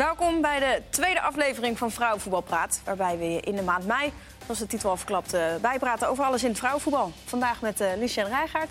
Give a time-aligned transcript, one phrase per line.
[0.00, 2.80] Welkom bij de tweede aflevering van Vrouwenvoetbalpraat.
[2.84, 4.12] Waarbij we je in de maand mei,
[4.44, 7.12] zoals de titel al verklapt, eh, bijpraten over alles in het vrouwenvoetbal.
[7.24, 8.68] Vandaag met uh, Lucien Rijgaard,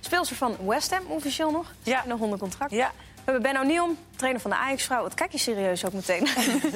[0.00, 1.72] speelster van West Ham, officieel nog.
[1.82, 2.02] Ja.
[2.06, 2.70] Nog onder contract.
[2.70, 2.90] Ja.
[3.14, 5.02] We hebben Ben O'Neill, trainer van de Ajax-vrouw.
[5.02, 6.26] Wat kijk je serieus ook meteen.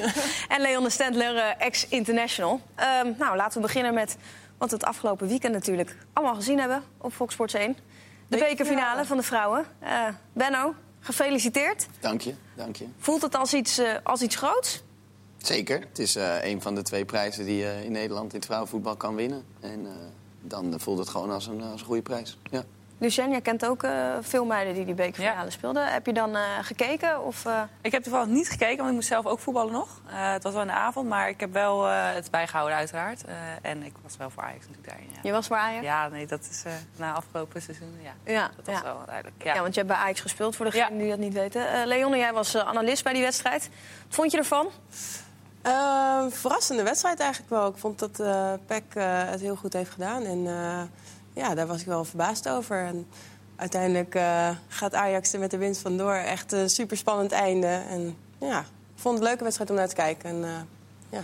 [0.53, 2.61] en Leon de Stendler, eh, ex-international.
[2.75, 4.17] Ehm, nou, laten we beginnen met
[4.57, 7.77] wat we het afgelopen weekend natuurlijk allemaal gezien hebben op Fox Sports 1.
[8.27, 9.65] De bekerfinale van de vrouwen.
[10.33, 11.87] Benno, gefeliciteerd.
[11.99, 12.85] Dank je, dank je.
[12.97, 14.83] Voelt het als iets, eh, als iets groots?
[15.37, 15.79] Zeker.
[15.79, 18.95] Het is eh, een van de twee prijzen die je in Nederland in het vrouwenvoetbal
[18.95, 19.43] kan winnen.
[19.59, 19.91] En eh,
[20.41, 22.37] dan voelt het gewoon als een, als een goede prijs.
[22.51, 22.63] Ja.
[22.99, 25.49] Lucien, jij kent ook eh, veel meiden die die bekerfinale Ja.
[25.49, 25.87] speelden.
[25.91, 27.23] Heb je dan eh, gekeken?
[27.23, 30.01] Of, eh, Ik heb toevallig niet gekeken, want ik moest zelf ook voetballen nog.
[30.07, 33.23] Eh, het was wel in de avond, maar ik heb wel eh, het bijgehouden uiteraard.
[33.25, 35.07] Eh, en ik was wel voor Ajax natuurlijk daarin.
[35.13, 35.83] Ja, Je was bij Ajax?
[35.85, 37.97] ja nee, dat is eh, na afgelopen seizoen.
[38.01, 38.83] Ja, Ja, dat was ja.
[38.83, 39.43] wel duidelijk.
[39.43, 39.53] Ja.
[39.53, 39.61] Ja.
[39.61, 40.99] want je hebt bij Ajax gespeeld, voor degenen Ja.
[40.99, 41.69] die dat niet weten.
[41.73, 43.69] Eh Leon, jij was analist bij die wedstrijd.
[44.05, 44.67] Wat vond je ervan?
[45.61, 47.67] Eh, verrassende wedstrijd eigenlijk wel.
[47.67, 50.23] Ik vond dat eh Peck eh, het heel goed heeft gedaan.
[50.23, 50.81] En eh,
[51.37, 52.85] ja, daar was ik wel verbaasd over.
[52.85, 53.07] En
[53.55, 56.13] uiteindelijk eh, gaat Ajax er met de winst vandoor.
[56.13, 57.81] Echt een superspannend einde.
[57.89, 60.29] En ja, ik vond het een leuke wedstrijd om naar te kijken.
[60.29, 60.49] En eh,
[61.09, 61.23] ja,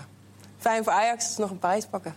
[0.58, 2.16] fijn voor Ajax dat ze nog een prijs pakken.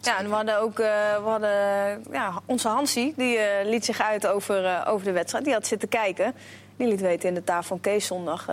[0.00, 4.26] Ja, en we hadden ook eh, we hadden, ja, onze Hansie, die liet zich uit
[4.26, 5.44] over, over de wedstrijd.
[5.44, 6.34] Die had zitten kijken.
[6.76, 8.48] Die liet weten in de tafel van Kees zondag,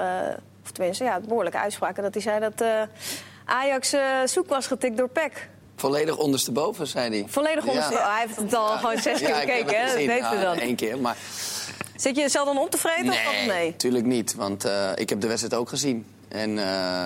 [0.63, 2.63] of tenminste, ja, behoorlijke uitspraken, dat hij zei dat
[3.45, 5.49] Ajax zoek was getikt door Peck.
[5.81, 7.25] Volledig ondersteboven, zei hij.
[7.27, 7.69] Volledig Ja.
[7.69, 9.81] onderste- Oh, hij heeft het al gewoon zes keer gekeken, hè?
[9.83, 10.07] dat gezien.
[10.07, 10.61] weten we Ja, dan.
[10.61, 11.17] Eén keer, maar
[11.95, 13.07] Zit je jezelf dan op te vreten?
[13.09, 13.69] of nee, nee.
[13.69, 14.35] natuurlijk niet.
[14.35, 16.05] Want eh, ik heb de wedstrijd ook gezien.
[16.27, 16.63] En, eh,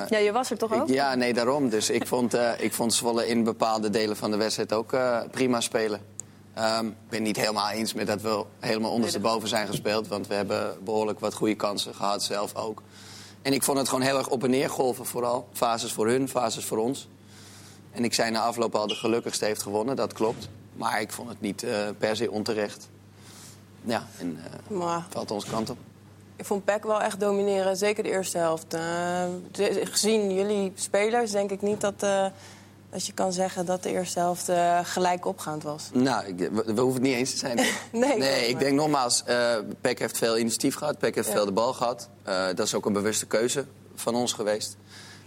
[0.09, 0.87] Ja, je was er toch ook?
[0.87, 1.69] ik- ja, nee, daarom.
[1.69, 4.95] Dus ik vond, eh, ik vond Zwolle in bepaalde delen van de wedstrijd ook
[5.31, 6.01] prima spelen.
[6.53, 10.07] Ehm, Ik ben niet helemaal eens met dat we helemaal ondersteboven zijn gespeeld.
[10.07, 12.81] Want we hebben behoorlijk wat goede kansen gehad, zelf ook.
[13.41, 15.47] En ik vond het gewoon heel erg op en neer golven vooral.
[15.53, 17.07] Fases voor hun, fases voor ons.
[17.91, 20.47] En ik zei na afloop al, de gelukkigste heeft gewonnen, dat klopt.
[20.75, 22.89] Maar ik vond het niet eh, per se onterecht.
[23.83, 25.77] Ja, en Maar valt onze kant op.
[26.35, 28.73] ik vond Peck wel echt domineren, zeker de eerste helft.
[28.73, 29.23] Eh,
[29.83, 31.99] gezien jullie spelers denk ik niet dat,
[32.89, 34.49] dat je kan zeggen dat de eerste helft
[34.83, 35.89] gelijk opgaand was.
[35.93, 37.57] Nou, ik, we, we hoeven het niet eens te zijn.
[37.91, 39.23] Nee, nee ik maar- denk nogmaals,
[39.81, 40.97] Peck heeft veel initiatief gehad.
[40.97, 41.33] Peck heeft Ja.
[41.33, 42.09] veel de bal gehad.
[42.23, 43.65] Eh, dat is ook een bewuste keuze
[43.95, 44.77] van ons geweest.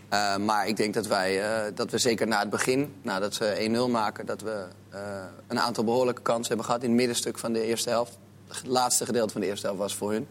[0.08, 3.54] Eh, maar ik denk dat wij, eh, dat we zeker na het begin, nadat ze
[3.58, 4.26] 1-0 maken...
[4.26, 5.00] dat we eh,
[5.46, 8.18] een aantal behoorlijke kansen hebben gehad in het middenstuk van de eerste helft.
[8.48, 10.26] Het laatste gedeelte van de eerste helft was voor hun.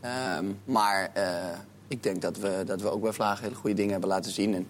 [0.00, 1.10] Ehm, maar
[1.88, 4.54] ik denk dat we, dat we ook bij Vlagen hele goede dingen hebben laten zien.
[4.54, 4.66] En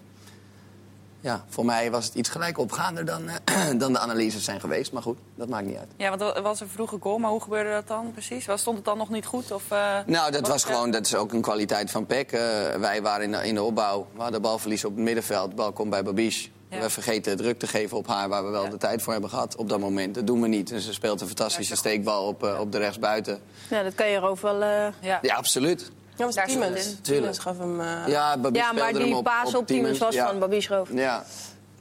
[1.23, 4.91] ja, voor mij was het iets gelijk opgaander dan, eh, dan de analyses zijn geweest.
[4.91, 5.87] Maar goed, dat maakt niet uit.
[5.97, 8.45] Ja, want er was een vroege goal, maar hoe gebeurde dat dan precies?
[8.45, 9.51] Was- Stond het dan nog niet goed?
[9.51, 12.31] Of, eh, Nou, dat was gewoon, dat is ook een kwaliteit van PEC.
[12.31, 12.39] Eh,
[12.79, 15.49] wij waren in de, in de opbouw, we hadden balverlies op het middenveld.
[15.49, 16.49] De bal komt bij Babiche.
[16.69, 16.79] Ja.
[16.79, 18.69] We vergeten druk te geven op haar, waar we wel Ja.
[18.69, 20.15] de tijd voor hebben gehad op dat moment.
[20.15, 20.71] Dat doen we niet.
[20.71, 23.39] En ze speelt een fantastische steekbal op, op de rechtsbuiten.
[23.69, 24.61] Ja, dat kan je erover wel...
[24.69, 25.19] eh, Ja.
[25.21, 25.91] Ja, absoluut.
[26.15, 26.95] Ja, was Tiemens.
[27.01, 27.79] Tiemens gaf hem...
[27.81, 30.27] eh, Ja, maar die op, paas op, Tiemens was Ja.
[30.27, 30.89] van Roof.
[30.93, 31.23] Ja.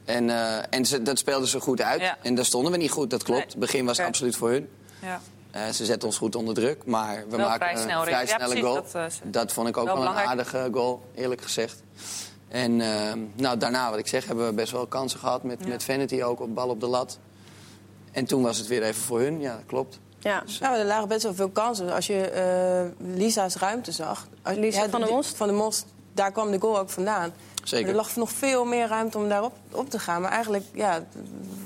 [0.05, 2.01] En, eh, en ze, dat speelden ze goed uit.
[2.01, 2.17] Ja.
[2.23, 3.39] En daar stonden we niet goed, dat klopt.
[3.41, 3.49] Nee.
[3.49, 4.69] Het begin was absoluut voor hun.
[5.03, 5.21] Ja.
[5.51, 8.27] Eh, ze zetten ons goed onder druk, maar we Wel maken vrij snel, een vrij
[8.27, 8.85] snelle goal.
[9.25, 11.83] dat, vond ik ook wel wel, een aardige goal, eerlijk gezegd.
[12.49, 12.77] En
[13.37, 15.69] nou, daarna, wat ik zeg, hebben we best wel kansen gehad met, Ja.
[15.69, 17.19] met Vanity ook op bal op de lat.
[18.13, 19.99] En toen was het weer even voor hun, ja, dat klopt.
[20.23, 20.43] Ja.
[20.61, 21.93] Ja, er lagen best wel veel kansen.
[21.93, 24.27] Als je eh, Lisa's ruimte zag.
[24.43, 25.37] Als, Lisa van die- Most?
[25.37, 27.33] Van der Most, daar kwam de goal ook vandaan.
[27.65, 27.89] Zeker.
[27.89, 30.21] Er lag nog veel meer ruimte om daarop op te gaan.
[30.23, 31.03] Maar eigenlijk, ja,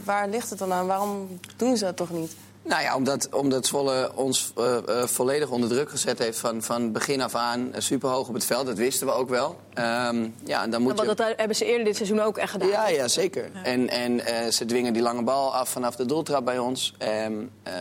[0.04, 0.86] waar ligt het dan aan?
[0.86, 2.36] Waarom doen ze dat toch niet?
[2.68, 6.92] Nou ja, omdat, omdat Zwolle ons eh, eh, volledig onder druk gezet heeft van, van
[6.92, 7.74] begin af aan.
[7.74, 9.56] eh, super hoog op het veld, dat wisten we ook wel.
[9.74, 11.14] Ehm, ja, en dan moet Want je...
[11.14, 12.68] dat hebben ze eerder dit seizoen ook echt gedaan.
[12.68, 13.50] Ja, ja zeker.
[13.62, 16.94] En, en eh, ze dwingen die lange bal af vanaf de doeltrap bij ons.
[16.98, 17.32] Ehm,
[17.62, 17.74] eh,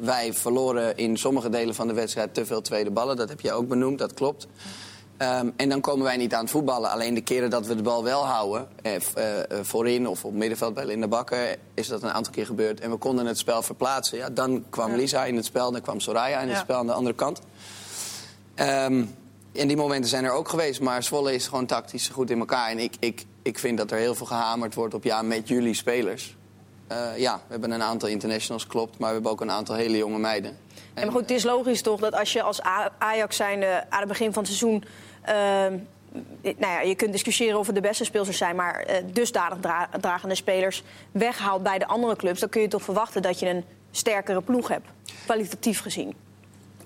[0.00, 3.16] wij verloren in sommige delen van de wedstrijd te veel tweede ballen.
[3.16, 4.46] Dat heb je ook benoemd, dat klopt.
[5.20, 6.90] Ehm, en dan komen wij niet aan het voetballen.
[6.90, 10.32] Alleen de keren dat we de bal wel houden, eh, eh, eh, voorin of op
[10.32, 12.80] middenveld bij Linda Bakker, is dat een aantal keer gebeurd.
[12.80, 14.18] En we konden het spel verplaatsen.
[14.18, 16.62] Ja, dan kwam Lisa in het spel, dan kwam Soraya in het Ja.
[16.62, 17.40] spel aan de andere kant.
[18.54, 19.04] Ehm,
[19.52, 22.70] en die momenten zijn er ook geweest, maar Zwolle is gewoon tactisch goed in elkaar.
[22.70, 25.74] En ik, ik, ik vind dat er heel veel gehamerd wordt op ja, met jullie
[25.74, 26.36] spelers.
[26.86, 29.96] Eh, ja, we hebben een aantal internationals, klopt, maar we hebben ook een aantal hele
[29.96, 30.56] jonge meiden.
[30.94, 32.60] Ja, maar goed, het is logisch toch dat als je als
[32.98, 34.84] Ajax zijnde aan het begin van het seizoen...
[35.22, 35.78] ehm,
[36.42, 38.56] nou ja, je kunt discussiëren of het de beste speelsters zijn...
[38.56, 40.82] maar eh, dusdanig dra- dragende spelers
[41.12, 42.40] weghaalt bij de andere clubs...
[42.40, 44.88] dan kun je toch verwachten dat je een sterkere ploeg hebt,
[45.24, 46.14] kwalitatief gezien.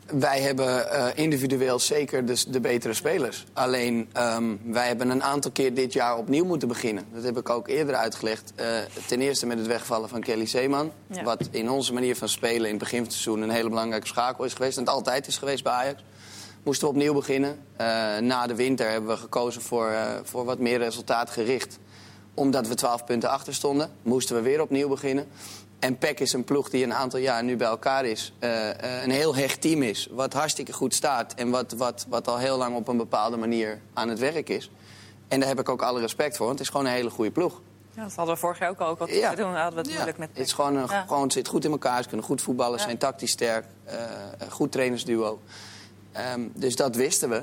[0.07, 3.45] Wij hebben eh, individueel zeker dus de betere spelers.
[3.53, 7.05] Alleen, ehm, wij hebben een aantal keer dit jaar opnieuw moeten beginnen.
[7.15, 8.53] Dat heb ik ook eerder uitgelegd.
[8.55, 8.67] Eh,
[9.07, 10.93] ten eerste met het wegvallen van Kelly Zeeman.
[11.07, 11.23] Ja.
[11.23, 13.43] Wat in onze manier van spelen in het begin van het seizoen...
[13.43, 14.77] een hele belangrijke schakel is geweest.
[14.77, 16.03] En het altijd is geweest bij Ajax.
[16.65, 17.59] Moesten we opnieuw beginnen.
[17.77, 17.87] Eh,
[18.19, 21.79] na de winter hebben we gekozen voor, eh, voor wat meer resultaatgericht.
[22.35, 25.27] Omdat we 12 punten achter stonden, moesten we weer opnieuw beginnen.
[25.79, 28.33] En PEC is een ploeg die een aantal jaar nu bij elkaar is.
[28.39, 28.69] eh,
[29.03, 30.09] een heel hecht team is.
[30.11, 31.35] Wat hartstikke goed staat.
[31.35, 34.71] En wat, wat, wat al heel lang op een bepaalde manier aan het werk is.
[35.29, 36.47] En daar heb ik ook alle respect voor.
[36.47, 37.61] Want het is gewoon een hele goede ploeg.
[37.95, 38.89] Ja, dat hadden we vorig jaar ook al.
[38.89, 39.35] Ook wat Ja.
[39.35, 39.93] toen hadden we het Ja.
[39.95, 41.05] moeilijk met Het is gewoon een, Ja.
[41.07, 42.03] gewoon, het zit goed in elkaar.
[42.03, 43.65] Ze kunnen goed voetballen, zijn tactisch sterk.
[44.51, 45.41] goed trainersduo.
[46.15, 47.43] Ehm, dus dat wisten we.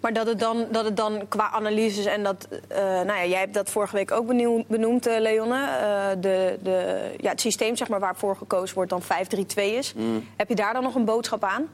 [0.00, 2.48] Maar dat het dan, dat het dan qua analyses en dat...
[2.68, 4.26] eh, nou ja, jij hebt dat vorige week ook
[4.66, 5.66] benoemd, eh, Leonne.
[5.66, 9.04] Eh, de, de, ja, het systeem zeg maar, waarvoor gekozen wordt dan 5-3-2
[9.54, 9.94] is.
[9.94, 10.26] Mm.
[10.36, 11.68] Heb je daar dan nog een boodschap aan?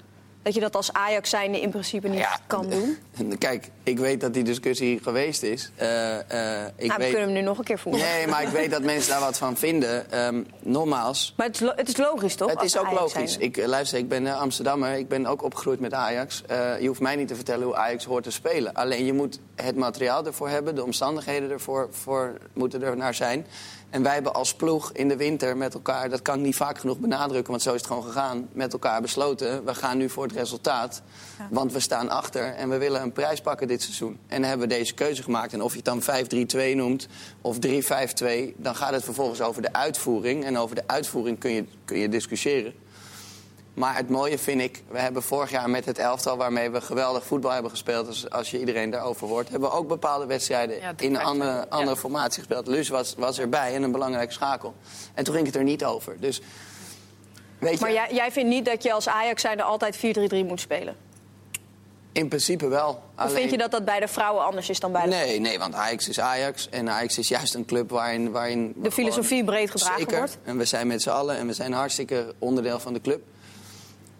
[0.48, 2.98] Dat je dat als Ajax zijnde in principe niet Ja, kan doen?
[3.38, 5.70] Kijk, ik weet dat die discussie geweest is.
[5.76, 6.28] Eh, ik nou,
[6.76, 6.98] we weet...
[6.98, 8.02] kunnen hem nu nog een keer voeren.
[8.02, 10.10] Nee, maar ik weet dat mensen daar wat van vinden.
[10.10, 12.50] Ehm nogmaals, Maar het is, het is logisch, toch?
[12.50, 13.32] het is ook Ajax logisch.
[13.32, 13.44] zijnde?
[13.44, 14.94] Ik, eh, luister, ik ben Amsterdammer.
[14.94, 16.42] Ik ben ook opgegroeid met Ajax.
[16.80, 18.74] Je hoeft mij niet te vertellen hoe Ajax hoort te spelen.
[18.74, 20.74] Alleen je moet het materiaal ervoor hebben.
[20.74, 23.46] De omstandigheden ervoor voor, moeten er naar zijn.
[23.90, 26.08] En wij hebben als ploeg in de winter met elkaar...
[26.08, 28.48] dat kan ik niet vaak genoeg benadrukken, want zo is het gewoon gegaan...
[28.52, 31.02] met elkaar besloten, we gaan nu voor het resultaat.
[31.50, 34.18] Want we staan achter en we willen een prijs pakken dit seizoen.
[34.26, 35.52] En dan hebben we deze keuze gemaakt.
[35.52, 37.06] En of je het dan 5-3-2 noemt
[37.40, 37.60] of 3-5-2...
[38.56, 40.44] dan gaat het vervolgens over de uitvoering.
[40.44, 42.74] En over de uitvoering kun je, kun je discussiëren.
[43.78, 47.26] Maar het mooie vind ik, we hebben vorig jaar met het elftal waarmee we geweldig
[47.26, 50.92] voetbal hebben gespeeld, als, als je iedereen daarover hoort, hebben we ook bepaalde wedstrijden Ja,
[50.96, 52.66] in een 3-5-2, andere, formatie gespeeld.
[52.66, 54.74] Luus was, was erbij en een belangrijke schakel.
[55.14, 56.20] En toen ging het er niet over.
[56.20, 56.40] Dus,
[57.58, 60.00] weet je, Maar jij, jij vindt niet dat je als Ajax zijnde altijd 4-3-3
[60.46, 60.96] moet spelen?
[62.12, 63.02] in principe wel.
[63.18, 65.58] Of vind je dat dat bij de vrouwen anders is dan bij de Nee, nee,
[65.58, 66.68] want Ajax is Ajax.
[66.68, 68.30] En Ajax is juist een club waarin...
[68.30, 70.18] waarin De filosofie breed gedragen Zeker.
[70.18, 70.38] wordt?
[70.44, 73.22] En we zijn met z'n allen en we zijn hartstikke onderdeel van de club.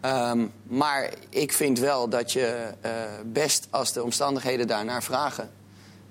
[0.01, 2.91] Ehm, maar ik vind wel dat je eh,
[3.25, 5.49] best, als de omstandigheden daarnaar vragen...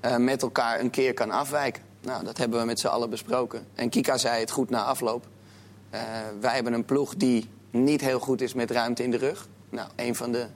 [0.00, 1.82] eh, met elkaar een keer kan afwijken.
[2.00, 3.66] Nou, dat hebben we met z'n allen besproken.
[3.74, 5.26] En Kika zei het goed na afloop.
[5.90, 6.00] Eh,
[6.40, 9.48] wij hebben een ploeg die niet heel goed is met ruimte in de rug.
[9.70, 10.46] Nou, een van de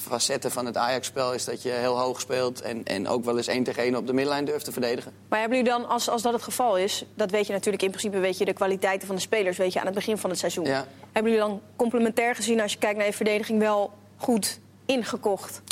[0.00, 2.60] facetten van het Ajax-spel is dat je heel hoog speelt...
[2.60, 5.12] En, en ook wel eens één tegen één op de middenlijn durft te verdedigen.
[5.28, 7.90] Maar hebben jullie dan, als, als dat het geval is, dat weet je natuurlijk in
[7.90, 10.38] principe, weet je de kwaliteiten van de spelers, weet je aan het begin van het
[10.38, 10.64] seizoen.
[10.64, 10.86] Ja.
[11.12, 15.62] Hebben jullie dan complementair gezien, als je kijkt naar je verdediging, wel goed ingekocht?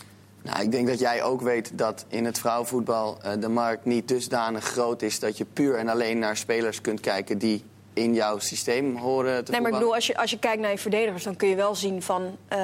[0.43, 4.09] Nou, ik denk dat jij ook weet dat in het vrouwenvoetbal eh, de markt niet
[4.09, 5.21] dusdanig groot is...
[5.21, 7.65] dat je puur en alleen naar spelers kunt kijken die
[7.99, 10.71] in jouw systeem horen te Nee, maar ik bedoel, als je, als je kijkt naar
[10.71, 12.37] je verdedigers, dan kun je wel zien van...
[12.49, 12.59] eh,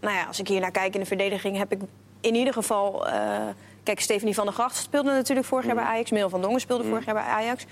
[0.00, 1.80] nou ja, als ik hier naar kijk in de verdediging, heb ik
[2.20, 3.06] in ieder geval...
[3.08, 3.40] eh,
[3.82, 6.10] kijk, Stephanie van der Gracht speelde natuurlijk vorig jaar bij Ajax.
[6.10, 7.64] Merel van Dongen speelde vorig jaar bij Ajax.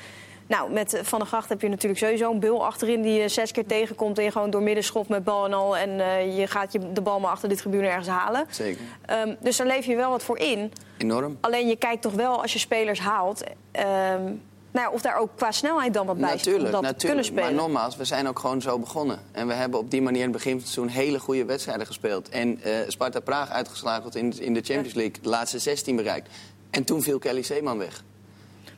[0.48, 3.02] Nou, met eh, Van der Gracht heb je natuurlijk sowieso een bul achterin...
[3.02, 5.76] die je zes keer tegenkomt en je gewoon door midden schopt met bal en al...
[5.76, 8.46] en eh, je gaat je de bal maar achter de tribune ergens halen.
[8.50, 8.80] Zeker.
[9.06, 10.72] Ehm, dus daar leef je wel wat voor in.
[10.98, 11.38] Enorm.
[11.40, 13.44] Alleen je kijkt toch wel, als je spelers haalt...
[13.72, 14.32] ehm,
[14.76, 17.06] nou ja, of daar ook qua snelheid dan wat bij zit om Natuurlijk, dat te
[17.06, 17.34] kunnen natuurlijk.
[17.34, 17.72] Maar spelen.
[17.72, 19.18] nogmaals, we zijn ook gewoon zo begonnen.
[19.32, 21.86] En we hebben op die manier in het begin van het seizoen hele goede wedstrijden
[21.86, 22.28] gespeeld.
[22.28, 25.14] En eh, Sparta Praag uitgeschakeld in, in de Champions League.
[25.22, 26.28] De laatste 16 bereikt.
[26.70, 28.04] En toen viel Kelly Zeeman weg.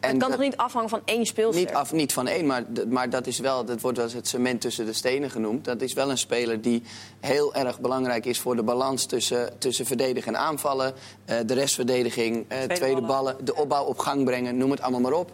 [0.01, 1.61] het kan dat- toch niet afhangen van één speelster?
[1.65, 4.29] Niet, af, niet van één, maar, maar dat, is wel, dat wordt wel eens het
[4.29, 5.65] cement tussen de stenen genoemd.
[5.65, 6.83] Dat is wel een speler die
[7.21, 10.95] heel erg belangrijk is voor de balans tussen, tussen verdedigen en aanvallen.
[11.25, 13.07] eh, de restverdediging, eh, tweede, ballen.
[13.07, 15.33] ballen, de opbouw op gang brengen, noem het allemaal maar op.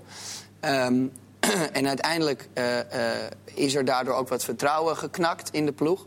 [0.64, 1.06] Ehm,
[1.78, 6.06] en uiteindelijk eh, eh, is er daardoor ook wat vertrouwen geknakt in de ploeg.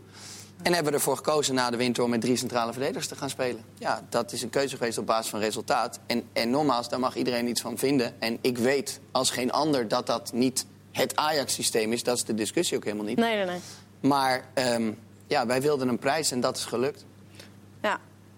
[0.62, 3.30] En hebben we ervoor gekozen na de winter om met drie centrale verdedigers te gaan
[3.30, 3.64] spelen.
[3.78, 5.98] Ja, dat is een keuze geweest op basis van resultaat.
[6.06, 8.20] En, en nogmaals, daar mag iedereen iets van vinden.
[8.20, 12.02] En ik weet als geen ander dat dat niet het Ajax-systeem is.
[12.02, 13.18] Dat is de discussie ook helemaal niet.
[13.18, 13.58] Nee, nee, nee.
[14.00, 14.92] Maar ehm,
[15.26, 17.04] ja, wij wilden een prijs en dat is gelukt.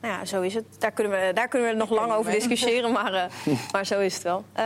[0.01, 0.65] Nou ja, zo is het.
[0.79, 4.15] Daar kunnen we, daar kunnen we nog lang over discussiëren, maar, eh, maar zo is
[4.15, 4.45] het wel.
[4.53, 4.65] Eh,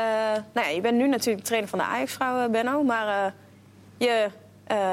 [0.52, 2.82] nou ja, je bent nu natuurlijk trainer van de Ajax-vrouw, Benno.
[2.82, 3.32] Maar eh,
[3.96, 4.30] je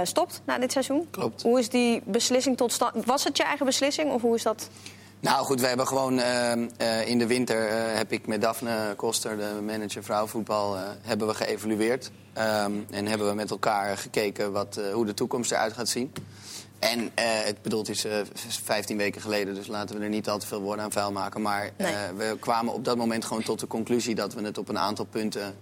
[0.03, 1.07] stopt na dit seizoen.
[1.09, 1.41] Klopt.
[1.41, 3.05] Hoe is die beslissing tot stand...
[3.05, 4.69] Was het je eigen beslissing of hoe is dat...
[5.19, 6.21] Nou goed, we hebben gewoon
[7.05, 12.11] in de winter heb ik met Daphne Koster, de manager vrouwenvoetbal, hebben we geëvalueerd.
[12.33, 16.11] Ehm, en hebben we met elkaar gekeken wat, hoe de toekomst eruit gaat zien.
[16.81, 18.13] En eh, het bedoeld is eh,
[18.63, 21.41] 15 weken geleden, dus laten we er niet al te veel woorden aan vuil maken.
[21.41, 22.13] Maar eh, Nee.
[22.15, 25.05] we kwamen op dat moment gewoon tot de conclusie dat we het op een aantal
[25.05, 25.55] punten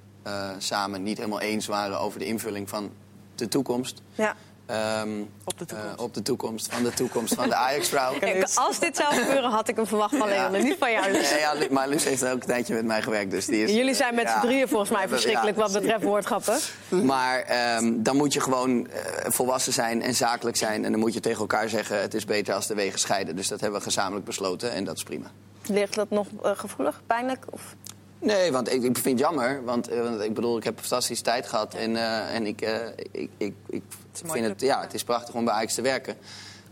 [0.58, 2.92] samen niet helemaal eens waren over de invulling van
[3.36, 4.02] de toekomst.
[4.16, 4.36] Ja.
[4.70, 5.10] Ehm,
[5.44, 5.98] Op de toekomst.
[5.98, 8.14] eh, op de toekomst van de toekomst van de Ajax-vrouw.
[8.68, 10.50] Als dit zou gebeuren, had ik hem verwacht van Ja.
[10.50, 10.64] Leon.
[10.64, 11.12] Niet van jou.
[11.12, 13.32] Nee, ja, Lu- maar Luus heeft ook een tijdje met mij gewerkt.
[13.32, 14.40] Dus die is, Jullie zijn met ja.
[14.40, 16.58] z'n drieën volgens mij Ja, verschrikkelijk wat betreft woordgrappen.
[16.90, 20.86] Maar ehm, dan moet je gewoon eh, volwassen zijn en zakelijk zijn.
[20.86, 23.36] En dan moet je tegen elkaar zeggen: het is beter als de wegen scheiden.
[23.36, 25.28] Dus dat hebben we gezamenlijk besloten en dat is prima.
[25.68, 27.46] Ligt dat nog eh, gevoelig, pijnlijk?
[27.50, 27.62] Of...
[28.20, 29.64] Nee, want ik, ik vind het jammer.
[29.64, 31.74] Want, eh, want ik bedoel, ik heb een fantastische tijd gehad.
[31.74, 33.84] En, eh, en ik, eh, ik, ik, ik
[34.26, 36.18] mooie vind het, ja, het is prachtig om bij Ajax te werken.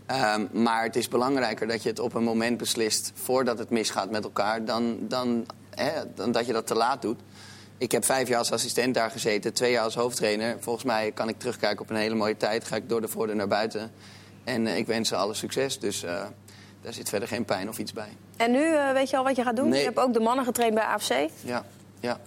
[0.06, 3.12] Ehm, maar het is belangrijker dat je het op een moment beslist...
[3.14, 7.20] voordat het misgaat met elkaar, dan, dan, hè, dan dat je dat te laat doet.
[7.78, 10.56] Ik heb vijf jaar als assistent daar gezeten, twee jaar als hoofdtrainer.
[10.60, 12.64] Volgens mij kan ik terugkijken op een hele mooie tijd.
[12.64, 13.90] Ga ik door de voordeur naar buiten.
[14.44, 15.78] En ik wens ze alle succes.
[15.78, 16.00] Dus
[16.82, 18.16] daar zit verder geen pijn of iets bij.
[18.38, 19.68] En nu eh, weet je al wat je gaat doen?
[19.68, 19.78] Nee.
[19.78, 21.12] Je hebt ook de mannen getraind bij AFC.
[21.44, 21.64] Ja,
[22.00, 22.20] ja.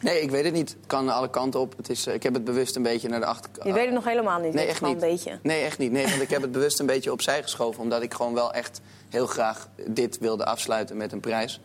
[0.00, 0.68] Nee, ik weet het niet.
[0.68, 1.76] Het kan alle kanten op.
[1.76, 3.66] Het is, eh, ik heb het bewust een beetje naar de achterkant.
[3.66, 4.54] Je weet het nog helemaal niet.
[4.54, 4.92] Nee, echt niet.
[4.92, 5.38] een beetje.
[5.42, 5.92] Nee, echt niet.
[5.92, 7.82] Nee, want ik heb het bewust een beetje opzij geschoven.
[7.82, 11.60] Omdat ik gewoon wel echt heel graag dit wilde afsluiten met een prijs.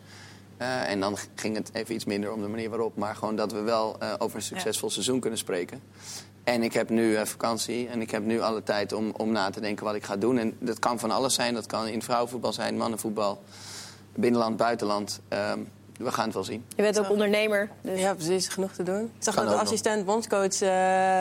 [0.56, 2.96] Eh, en dan ging het even iets minder om de manier waarop.
[2.96, 5.82] Maar gewoon dat we wel eh, over een succesvol seizoen kunnen spreken.
[6.44, 9.60] En ik heb nu vakantie en ik heb nu alle tijd om, om na te
[9.60, 10.38] denken wat ik ga doen.
[10.38, 11.54] En dat kan van alles zijn.
[11.54, 13.42] Dat kan in vrouwenvoetbal zijn, mannenvoetbal,
[14.16, 15.20] binnenland, buitenland.
[15.28, 15.58] Ehm,
[15.98, 16.64] we gaan het wel zien.
[16.76, 17.70] Je bent ook ondernemer.
[17.80, 18.48] Dus Ja, precies.
[18.48, 19.00] Genoeg te doen.
[19.02, 20.68] Ik zag Kan dat de assistent bondscoach eh,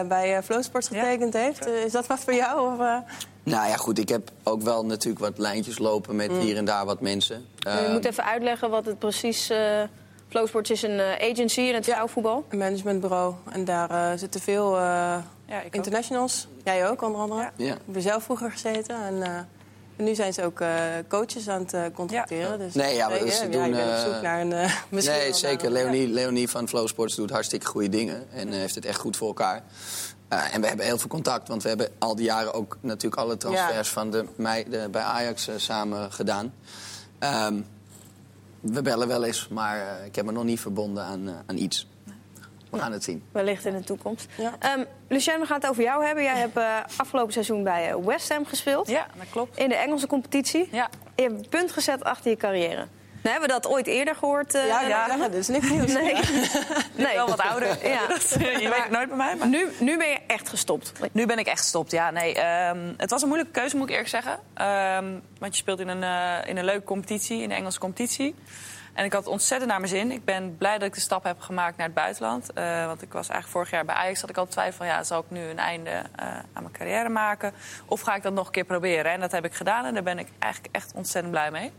[0.07, 1.65] bij uh, Flowsports getekend heeft.
[1.65, 2.73] Eh, is dat wat voor jou?
[2.73, 2.97] Of, eh?
[3.43, 3.97] Nou ja, goed.
[3.99, 7.45] Ik heb ook wel natuurlijk wat lijntjes lopen met hier en daar wat mensen.
[7.57, 9.49] je Ehm, moet even uitleggen wat het precies...
[9.49, 9.81] eh
[10.29, 12.45] Flowsports is een eh, agency in het vrouwenvoetbal.
[12.49, 13.33] Een managementbureau.
[13.51, 14.81] En daar eh, zitten veel eh,
[15.45, 15.73] Ja, ook.
[15.73, 16.47] internationals.
[16.63, 17.41] Jij ook, onder andere.
[17.41, 17.51] Ja.
[17.55, 17.71] Ja.
[17.73, 18.95] Ik heb er zelf vroeger gezeten.
[19.05, 19.29] En, eh,
[19.95, 22.59] en nu zijn ze ook eh, coaches aan het eh, contracteren.
[22.59, 24.49] Dus Nee, ja, maar ze ja, doen, eh, zoek naar een...
[24.89, 25.71] misschien Nee, zeker.
[25.71, 28.25] Leonie, Leonie van Flow Sports doet hartstikke goede dingen.
[28.31, 29.63] En heeft het echt goed voor elkaar.
[30.27, 31.47] En we hebben heel veel contact.
[31.47, 35.49] Want we hebben al die jaren ook natuurlijk alle transfers van de meiden bij Ajax
[35.55, 36.53] samen gedaan.
[37.19, 37.61] Ehm,
[38.59, 41.87] we bellen wel eens, maar ik heb me nog niet verbonden aan, aan iets.
[42.73, 43.23] We gaan het zien.
[43.31, 44.25] Wellicht in de toekomst.
[44.35, 44.53] Ja.
[44.59, 46.23] Ehm Lucien, we gaan het over jou hebben.
[46.23, 48.87] Jij hebt eh, afgelopen seizoen bij eh, West Ham gespeeld.
[48.89, 49.57] Ja, dat klopt.
[49.57, 50.67] In de Engelse competitie.
[50.71, 50.89] Ja.
[51.15, 52.87] Je hebt een punt gezet achter je carrière.
[53.21, 54.53] Nou, hebben we dat ooit eerder gehoord?
[54.55, 55.07] eh, Ja, ja.
[55.07, 55.17] ja.
[55.17, 55.93] dat is niks nieuws.
[55.93, 56.13] Nee.
[56.95, 57.15] nee.
[57.15, 57.67] Wel wat ouder.
[57.87, 58.01] Ja.
[58.39, 59.35] je weet het nooit bij mij.
[59.35, 59.47] Maar...
[59.47, 60.91] Nu, nu ben je echt gestopt.
[61.11, 62.11] Nu ben ik echt gestopt, ja.
[62.11, 64.39] Nee, ehm, het was een moeilijke keuze, moet ik eerlijk zeggen.
[64.53, 65.05] Ehm,
[65.39, 68.35] want je speelt in een, eh, in een leuke competitie, in de Engelse competitie.
[68.93, 70.11] En ik had ontzettend naar mijn zin.
[70.11, 72.53] Ik ben blij dat ik de stap heb gemaakt naar het buitenland.
[72.53, 74.21] Eh, want ik was eigenlijk vorig jaar bij Ajax.
[74.21, 77.09] had ik al twijfel van, ja, zal ik nu een einde eh, aan mijn carrière
[77.09, 77.53] maken?
[77.85, 79.11] Of ga ik dat nog een keer proberen?
[79.11, 81.71] En dat heb ik gedaan en daar ben ik eigenlijk echt ontzettend blij mee.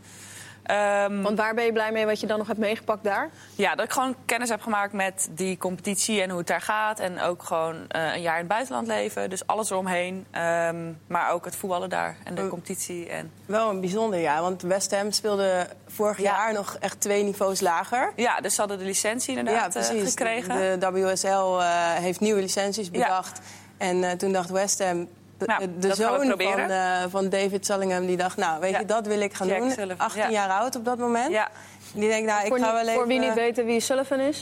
[0.65, 3.29] Ehm, Want waar ben je blij mee wat je dan nog hebt meegepakt daar?
[3.55, 6.99] ja, dat ik gewoon kennis heb gemaakt met die competitie en hoe het daar gaat.
[6.99, 9.29] En ook gewoon eh, een jaar in het buitenland leven.
[9.29, 10.25] Dus alles eromheen.
[10.31, 12.49] Ehm, maar ook het voetballen daar en de Oh.
[12.49, 13.09] competitie.
[13.09, 13.31] En...
[13.45, 16.23] Wel een bijzonder jaar, want West Ham speelde vorig Ja.
[16.23, 18.11] jaar nog echt twee niveaus lager.
[18.15, 20.09] Ja, dus ze hadden de licentie Ja, inderdaad eh, precies.
[20.09, 20.79] gekregen.
[20.79, 21.27] De WSL
[21.59, 23.39] eh, heeft nieuwe licenties bedacht.
[23.77, 25.07] En eh, toen dacht West Ham...
[25.37, 28.79] De, Nou, de zoon van, eh, van David Sallingham die dacht, nou, weet Ja.
[28.79, 29.71] je, dat wil ik gaan Jack doen.
[29.71, 30.29] Sullivan, 18 ja.
[30.29, 31.31] jaar oud op dat moment.
[31.31, 31.49] Ja,
[31.93, 32.93] Die denkt, nou, ik voor, ga wel even...
[32.93, 34.41] voor wie niet weet wie Sullivan is.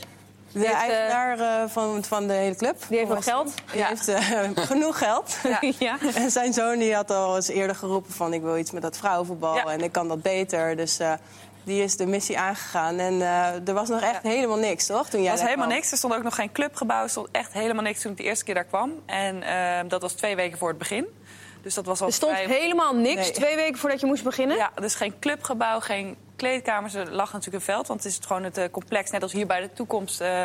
[0.52, 2.76] De heeft, eh, eigenaar eh, van, van de hele club.
[2.88, 3.54] Die heeft nog geld.
[3.72, 3.88] Die Ja.
[3.88, 4.12] heeft
[4.72, 5.36] genoeg geld.
[5.80, 5.98] Ja.
[6.16, 8.34] En zijn zoon die had al eens eerder geroepen van...
[8.34, 9.66] ik wil iets met dat vrouwenvoetbal Ja.
[9.66, 10.76] en ik kan dat beter.
[10.76, 11.14] Dus eh,
[11.64, 13.00] die is de missie aangegaan.
[13.00, 15.10] En eh, er was nog echt helemaal niks, toch?
[15.10, 15.78] Toen jij er was helemaal kwam?
[15.78, 15.92] niks.
[15.92, 17.04] Er stond ook nog geen clubgebouw.
[17.04, 18.92] Er stond echt helemaal niks toen ik de eerste keer daar kwam.
[19.06, 21.06] En ehm, dat was twee weken voor het begin.
[21.62, 23.32] Dus dat was al Er stond vrij- helemaal niks Nee.
[23.32, 24.58] twee weken voordat je moest beginnen.
[24.58, 26.94] Ja, dus geen clubgebouw, geen kleedkamers.
[26.94, 29.12] Er lag natuurlijk een veld, want het is gewoon het eh, complex.
[29.12, 30.44] Net als hier bij de toekomst eh,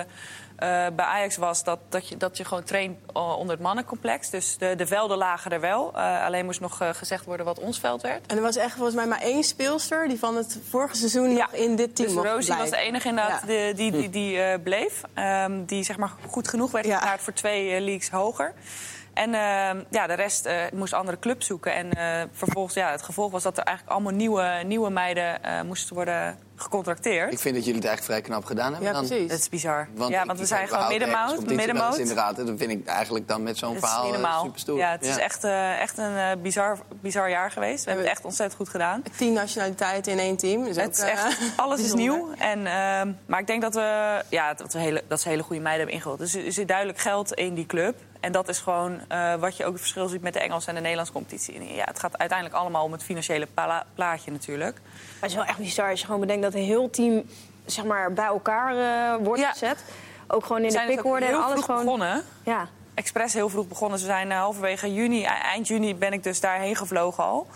[0.96, 4.30] bij Ajax was, dat, dat, je, dat je gewoon traint eh, onder het mannencomplex.
[4.30, 5.92] Dus de, de velden lagen er wel.
[5.94, 8.26] Eh, alleen moest nog eh, gezegd worden wat ons veld werd.
[8.26, 10.08] En er was echt volgens mij maar één speelster...
[10.08, 11.36] die van het vorige seizoen Ja.
[11.36, 13.72] nog in dit team Dus mocht Rosie was de enige inderdaad Ja.
[13.72, 15.02] die, die, die eh, bleef.
[15.14, 17.18] Ehm, die zeg maar goed genoeg werd Ja.
[17.18, 18.54] voor twee eh, leagues hoger.
[19.18, 21.74] En ehm, ja, de rest eh, moest andere clubs zoeken.
[21.74, 25.62] En eh, vervolgens, ja, het gevolg was dat er eigenlijk allemaal nieuwe, nieuwe meiden eh,
[25.62, 27.32] moesten worden gecontracteerd.
[27.32, 28.88] Ik vind dat jullie het eigenlijk vrij knap gedaan hebben.
[28.88, 29.06] Ja, dan.
[29.06, 29.30] precies.
[29.30, 29.88] Dat is bizar.
[29.94, 30.88] Want ja, want we zijn gewoon
[31.56, 31.98] middenmoot.
[31.98, 34.78] Inderdaad, en dan vind ik eigenlijk dan met zo'n verhaal super stoer.
[34.78, 37.84] Ja, het is echt, eh, echt een bizar, bizar jaar geweest.
[37.84, 39.02] We hebben het echt ontzettend goed gedaan.
[39.16, 40.64] Tien nationaliteiten in één team.
[40.64, 42.30] Dus Het is ook, echt, alles is nieuw.
[42.38, 45.62] En, ehm, maar ik denk dat we, ja, dat, we hele, dat ze hele goede
[45.62, 46.32] meiden hebben ingewild.
[46.32, 47.96] Dus er zit duidelijk geld in die club.
[48.20, 50.74] En dat is gewoon eh, wat je ook het verschil ziet met de Engelse en
[50.74, 51.74] de Nederlandse competitie.
[51.74, 54.74] Ja, het gaat uiteindelijk allemaal om het financiële pla- plaatje natuurlijk.
[54.74, 57.22] Maar het is wel echt bizar als je gewoon bedenkt dat een heel team
[57.66, 59.50] zeg maar, bij elkaar eh, wordt Ja.
[59.50, 59.84] gezet.
[60.26, 61.84] Ook gewoon in de dus ook pickorde en alles gewoon.
[61.84, 62.24] begonnen.
[62.42, 62.68] Ja.
[62.98, 63.98] Expres heel vroeg begonnen.
[63.98, 67.46] Ze zijn eh, halverwege juni, e- eind juni ben ik dus daarheen gevlogen al.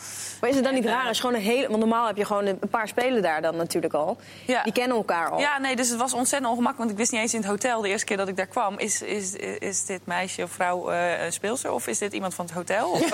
[0.41, 1.11] Maar is het dan niet eh, raar?
[1.11, 3.95] Is gewoon een hele, want normaal heb je gewoon een paar spelen daar dan natuurlijk
[3.95, 4.17] al.
[4.47, 4.63] Ja.
[4.63, 5.39] Die kennen elkaar al.
[5.39, 6.79] Ja, nee, dus het was ontzettend ongemakkelijk.
[6.79, 8.79] Want ik wist niet eens in het hotel, de eerste keer dat ik daar kwam...
[8.79, 12.45] is, is, is dit meisje of vrouw eh, een speelster of is dit iemand van
[12.45, 12.91] het hotel?
[12.91, 13.01] Of,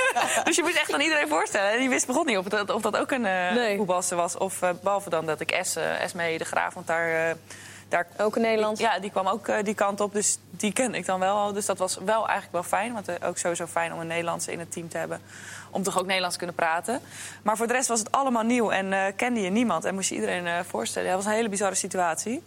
[0.44, 1.72] dus je moet echt aan iedereen voorstellen.
[1.72, 3.76] En die wist begon niet of dat, of dat ook een Nee.
[3.76, 4.38] voetbalster was.
[4.38, 7.36] Of, eh, behalve dan dat ik Es, eh Esmee de Graaf, want daar...
[7.92, 8.78] eh, daar Ook in Nederland.
[8.78, 11.52] Ja, die kwam ook eh, die kant op, dus die ken ik dan wel al.
[11.52, 14.52] Dus dat was wel eigenlijk wel fijn, want uh, ook sowieso fijn om een Nederlandse
[14.52, 15.20] in het team te hebben.
[15.70, 17.00] Om toch ook Nederlands te kunnen praten.
[17.42, 19.84] Maar voor de rest was het allemaal nieuw en uh, kende je niemand.
[19.84, 21.08] En moest je iedereen voorstellen.
[21.08, 22.42] Dat was een hele bizarre situatie.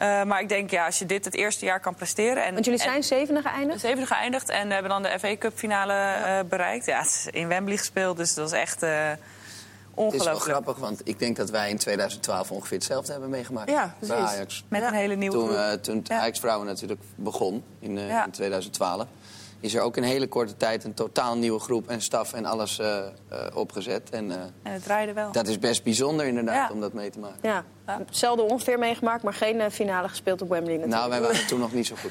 [0.00, 2.44] Uh, maar ik denk, ja, als je dit het eerste jaar kan presteren...
[2.44, 3.80] En, Want jullie zijn zevende geëindigd?
[3.80, 6.44] Zevende geëindigd en hebben dan de FA Cup finale ja.
[6.44, 6.84] bereikt.
[6.84, 8.82] Ja, het is in Wembley gespeeld, dus dat was echt...
[9.94, 13.70] Het is wel grappig, want ik denk dat wij in 2012 ongeveer hetzelfde hebben meegemaakt.
[13.70, 14.16] Ja, precies.
[14.16, 14.64] Bij Ajax.
[14.68, 16.20] Met een hele nieuwe Toen, uh, toen ja.
[16.20, 18.24] Ajax Vrouwen natuurlijk begon in, uh, ja.
[18.24, 19.06] in, 2012...
[19.60, 22.78] is er ook in hele korte tijd een totaal nieuwe groep en staf en alles
[22.78, 22.98] uh,
[23.54, 24.10] opgezet.
[24.10, 25.32] En, en, het draaide wel.
[25.32, 27.38] Dat is best bijzonder inderdaad, om dat mee te maken.
[27.42, 27.64] Ja.
[27.84, 31.00] Hetzelfde ongeveer meegemaakt, maar geen finale gespeeld op Wembley natuurlijk.
[31.00, 32.10] Nou, wij waren toen nog niet zo goed.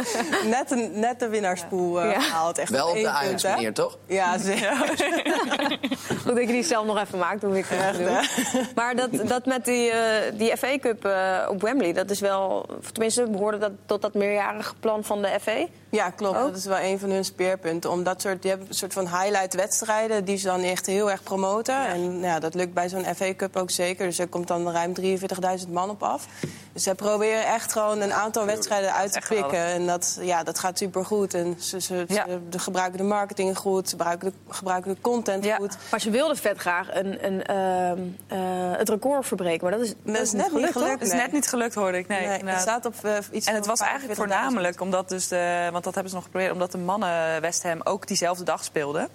[0.56, 2.58] net, een, net de winnaarspoel gehaald.
[2.58, 3.98] Echt wel op de Ajax manier, toch?
[4.06, 4.70] Ja, zeker.
[6.22, 8.70] Goed dat je die zelf nog even maakt, hoe ik het doe.
[8.74, 9.94] Maar dat, dat met die, uh,
[10.34, 12.66] die FA Cup uh, op Wembley, dat is wel...
[12.92, 15.66] Tenminste, behoorde dat tot dat meerjarige plan van de FA?
[15.92, 16.38] Ja, klopt.
[16.38, 16.46] Ook?
[16.46, 17.90] Dat is wel een van hun speerpunten.
[17.90, 21.22] Om dat soort, die hebben een soort van highlight-wedstrijden die ze dan echt heel erg
[21.22, 21.74] promoten.
[21.74, 21.86] Ja.
[21.86, 24.06] En ja, dat lukt bij zo'n FA Cup ook zeker.
[24.06, 26.26] Dus er komt dan ruim 43.000 man op af.
[26.72, 29.64] Dus ze proberen echt gewoon een aantal wedstrijden uit te pikken.
[29.64, 31.34] En dat, ja, dat gaat supergoed.
[31.34, 32.26] En ze, ze, ja.
[32.50, 35.56] ze gebruiken de marketing goed, ze gebruiken de, gebruiken de content ja.
[35.56, 35.76] goed.
[35.90, 39.68] Maar ze wilden vet graag een, een, uh, uh, het record verbreken.
[39.68, 41.00] Maar dat is, dat is net niet gelukt.
[41.00, 41.08] nee.
[41.08, 42.08] is net niet gelukt, hoorde ik.
[42.08, 45.68] Nee, nee het staat op uh, iets En het was eigenlijk voornamelijk omdat dus de...
[45.72, 49.08] Want dat hebben ze nog geprobeerd, omdat de mannen West Ham ook diezelfde dag speelden.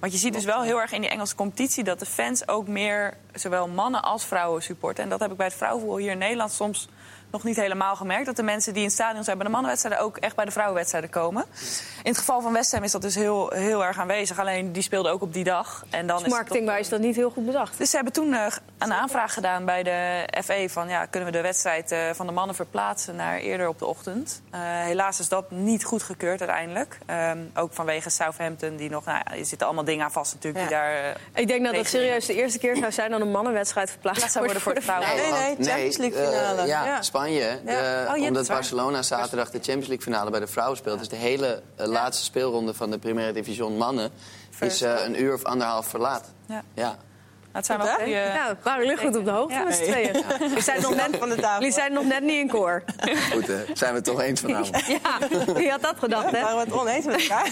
[0.00, 2.68] Want je ziet dus wel heel erg in die Engelse competitie dat de fans ook
[2.68, 5.04] meer zowel mannen als vrouwen supporten.
[5.04, 6.88] En dat heb ik bij het vrouwenvoetbal hier in Nederland soms
[7.30, 8.26] nog niet helemaal gemerkt.
[8.26, 10.50] Dat de mensen die in het stadion zijn bij de mannenwedstrijden ook echt bij de
[10.50, 11.44] vrouwenwedstrijden komen.
[12.02, 14.38] In het geval van West Ham is dat dus heel, heel erg aanwezig.
[14.38, 15.84] Alleen die speelde ook op die dag.
[15.90, 17.78] En dan dus marketingwijs is dat niet heel goed bedacht.
[17.78, 18.46] Dus ze hebben toen uh,
[18.78, 22.32] een aanvraag gedaan bij de FE van ja, kunnen we de wedstrijd uh, van de
[22.32, 24.42] mannen verplaatsen naar eerder op de ochtend.
[24.54, 26.98] Uh, helaas is dat niet goedgekeurd uiteindelijk.
[27.10, 30.70] Um, ook vanwege Southampton, die nog, nou, er zitten allemaal dingen aan vast natuurlijk.
[30.70, 30.86] Ja.
[30.86, 33.90] Die daar, Ik denk dat dat serieus de eerste keer zou zijn dat een mannenwedstrijd
[33.90, 35.08] verplaatst zou worden voor de vrouwen.
[35.08, 36.66] Nee, nee, nee, Champions League finale.
[36.66, 36.84] ja.
[36.84, 37.02] ja.
[37.18, 37.58] Spanje.
[37.64, 38.14] De, ja.
[38.16, 40.98] oh, omdat Barcelona zaterdag de Champions League finale bij de vrouwen speelt.
[40.98, 41.86] Dus de hele uh, ja.
[41.86, 44.10] laatste speelronde van de Primera Division mannen
[44.60, 46.24] is uh, een uur of anderhalf verlaat.
[46.46, 46.62] Ja.
[46.74, 46.96] ja.
[47.52, 48.04] Het zijn wel.
[48.04, 50.12] Ja, we waren jullie goed op de hoogte met z'n tweeën.
[50.40, 51.58] Jullie zijn, nog net, van de tafel.
[51.58, 52.82] jullie zijn nog net niet in koor.
[53.32, 53.64] Goed, hè?
[53.74, 54.86] Zijn we het toch eens vanavond?
[55.02, 55.18] Ja,
[55.54, 56.40] wie had dat gedacht, hè?
[56.40, 57.50] Waren we het oneens met elkaar?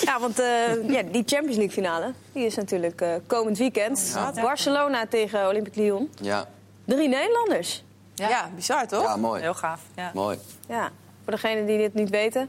[0.00, 4.12] ja, want uh, ja, die Champions League finale die is natuurlijk uh, komend weekend.
[4.14, 4.32] Ja.
[4.32, 6.10] Barcelona tegen Olympique Lyon.
[6.20, 6.46] Ja.
[6.84, 7.84] Drie Nederlanders.
[8.18, 8.28] Ja.
[8.28, 9.02] ja, bizar toch?
[9.02, 9.40] Ja, mooi.
[9.40, 9.80] Heel gaaf.
[9.94, 10.10] Ja.
[10.14, 10.38] Mooi.
[10.68, 10.90] Ja,
[11.24, 12.48] voor degenen die dit niet weten.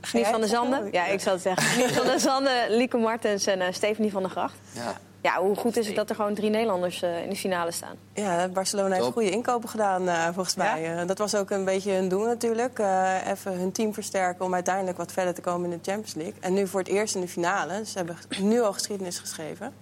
[0.00, 0.88] Geniet van der Zanden.
[0.92, 1.62] Ja, ik zal het zeggen.
[1.72, 4.56] Geniet van der Zanden, Lieke Martens en uh, Stephanie van der Gracht.
[4.72, 4.94] Ja.
[5.22, 7.96] Ja, hoe goed is het dat er gewoon drie Nederlanders uh, in de finale staan?
[8.12, 10.82] Ja, Barcelona heeft goede inkopen gedaan, uh, volgens mij.
[10.82, 11.04] Ja?
[11.04, 12.78] dat was ook een beetje hun doel natuurlijk.
[13.26, 16.34] even hun team versterken om uiteindelijk wat verder te komen in de Champions League.
[16.40, 17.84] En nu voor het eerst in de finale.
[17.84, 19.74] Ze hebben nu al geschiedenis geschreven.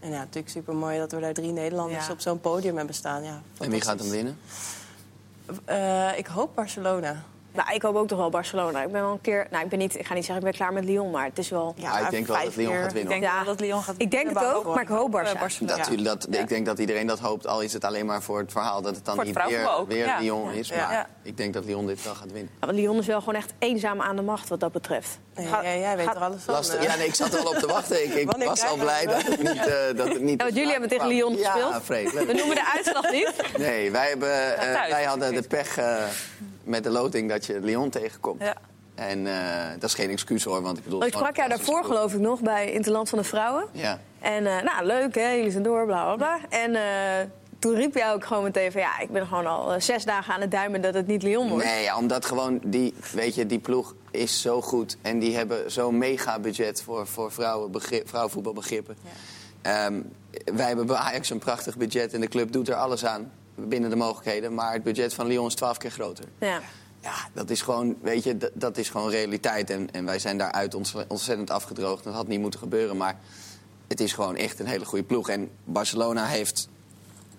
[0.00, 2.12] En ja, natuurlijk super mooi dat we daar drie Nederlanders ja.
[2.12, 3.22] op zo'n podium hebben staan.
[3.22, 4.38] Ja, en wie gaat hem winnen?
[5.68, 7.24] Uh, ik hoop Barcelona.
[7.52, 8.82] Nou, ik hoop ook toch wel Barcelona.
[8.82, 9.46] Ik ben wel een keer.
[9.50, 9.98] Nou, ik ben niet.
[9.98, 11.74] Ik ga niet zeggen, ik ben klaar met Lyon, maar het is wel.
[11.76, 13.02] Ja, ik denk wel dat Lyon gaat winnen.
[13.02, 13.34] Ik denk ja.
[13.34, 15.10] wel dat Lyon gaat Ik denk het ook, maar ik hoop.
[15.10, 15.76] Barcelona.
[15.76, 16.02] Dat, ja.
[16.02, 18.82] dat, ik denk dat iedereen dat hoopt, al is het alleen maar voor het verhaal
[18.82, 20.18] dat het dan niet weer, weer ja.
[20.18, 20.70] Lyon is.
[20.70, 22.52] Maar ik denk dat Lyon dit wel gaat winnen.
[22.60, 25.18] Ja, want Lyon is wel gewoon echt eenzaam aan de macht wat dat betreft.
[25.36, 26.54] Ja, jij weet er alles van.
[26.54, 26.82] Lastig.
[26.82, 28.04] Ja, nee, ik zat er al op te wachten.
[28.04, 29.56] Ik, ik was al blij dat het niet.
[29.56, 31.86] Uh, dat het niet want jullie hebben tegen Lyon gespeeld.
[32.12, 32.26] Ja.
[32.26, 33.32] We noemen de uitslag niet.
[33.58, 36.02] Nee, wij, hebben, uh, wij hadden de pech uh,
[36.68, 38.42] met de loting dat je Lyon tegenkomt.
[38.42, 38.56] Ja.
[38.94, 39.34] En uh,
[39.78, 41.04] dat is geen excuus hoor, want ik bedoel...
[41.04, 43.64] Ik sprak jou daarvoor geloof ik nog bij Interland van de Vrouwen.
[43.72, 44.00] Ja.
[44.20, 46.58] En uh, nou, leuk hè, jullie zijn door, bla bla bla.
[46.58, 46.80] En uh,
[47.58, 48.80] toen riep jij ook gewoon meteen van...
[48.80, 51.64] ja, ik ben gewoon al zes dagen aan het duimen dat het niet Lyon wordt.
[51.64, 54.96] Nee, ja, omdat gewoon die, weet je, die ploeg is zo goed.
[55.02, 58.96] En die hebben zo'n mega budget voor, voor vrouwen, begrip, vrouwenvoetbalbegrippen.
[59.62, 59.86] Ja.
[59.86, 60.12] Um,
[60.54, 63.32] wij hebben bij Ajax een prachtig budget en de club doet er alles aan.
[63.58, 64.54] Binnen de mogelijkheden.
[64.54, 66.24] Maar het budget van Lyon is twaalf keer groter.
[66.40, 66.60] Ja.
[67.00, 69.70] Ja, dat is gewoon, weet je, dat, dat is gewoon realiteit.
[69.70, 70.74] En, en wij zijn daaruit
[71.08, 72.04] ontzettend afgedroogd.
[72.04, 73.18] Dat had niet moeten gebeuren, maar
[73.88, 75.28] het is gewoon echt een hele goede ploeg.
[75.28, 76.68] En Barcelona heeft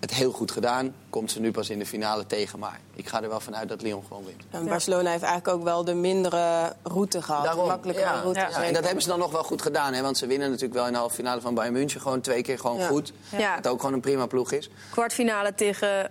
[0.00, 0.94] het heel goed gedaan.
[1.10, 2.58] Komt ze nu pas in de finale tegen.
[2.58, 4.42] Maar ik ga er wel vanuit dat Lyon gewoon wint.
[4.50, 7.44] En Barcelona heeft eigenlijk ook wel de mindere route gehad.
[7.44, 8.20] Daarom, de makkelijkere ja.
[8.20, 8.38] route.
[8.40, 9.92] Ja, en dat hebben ze dan nog wel goed gedaan.
[9.92, 10.02] Hè?
[10.02, 12.00] Want ze winnen natuurlijk wel in de halve finale van Bayern München.
[12.00, 12.86] Gewoon twee keer gewoon Ja.
[12.86, 13.12] goed.
[13.36, 13.54] Ja.
[13.54, 14.70] Het ook gewoon een prima ploeg is.
[14.90, 16.10] Kwartfinale tegen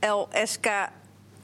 [0.00, 0.66] LSK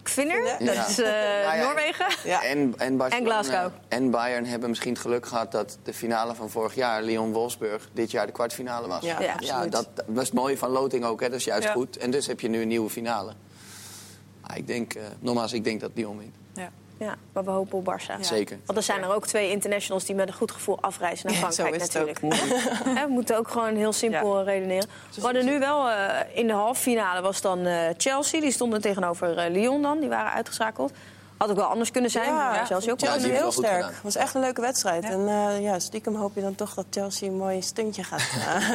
[0.03, 0.45] Kvinner.
[0.59, 0.75] Ja.
[0.75, 2.07] Dat is eh, ja, Noorwegen.
[2.25, 2.43] Ja.
[2.43, 3.71] En, en, En Glasgow.
[3.89, 8.11] En Bayern hebben misschien het geluk gehad dat de finale van vorig jaar, Lyon-Wolfsburg, dit
[8.11, 9.03] jaar de kwartfinale was.
[9.05, 9.67] Ja, Ja.
[9.67, 11.21] dat, was het mooie van loting ook.
[11.21, 11.29] Hè?
[11.29, 11.73] Dat is juist Ja.
[11.73, 11.97] goed.
[11.97, 13.33] En dus heb je nu een nieuwe finale.
[14.47, 16.35] Maar ik denk, eh, nogmaals, ik denk dat Lyon wint.
[17.07, 17.15] Ja.
[17.33, 18.21] Maar we hopen op Barça.
[18.21, 18.59] Zeker.
[18.67, 21.53] Want er zijn er ook twee internationals die met een goed gevoel afreizen naar Ja,
[21.53, 22.43] Frankrijk zo is het natuurlijk.
[23.07, 24.89] We moeten ook gewoon heel simpel redeneren.
[25.15, 28.41] We hadden nu wel eh, in de halve finale was dan eh, Chelsea.
[28.41, 30.01] Die stonden tegenover eh, Lyon dan.
[30.01, 30.93] Die waren uitgeschakeld.
[31.37, 32.35] Had ook wel anders kunnen zijn.
[32.35, 33.19] maar Ja, Chelsea ook wel.
[33.19, 33.85] heel sterk.
[33.85, 35.05] Het was echt een leuke wedstrijd.
[35.05, 38.71] En eh, ja, stiekem hoop je dan toch dat Chelsea een mooi stuntje gaat, eh,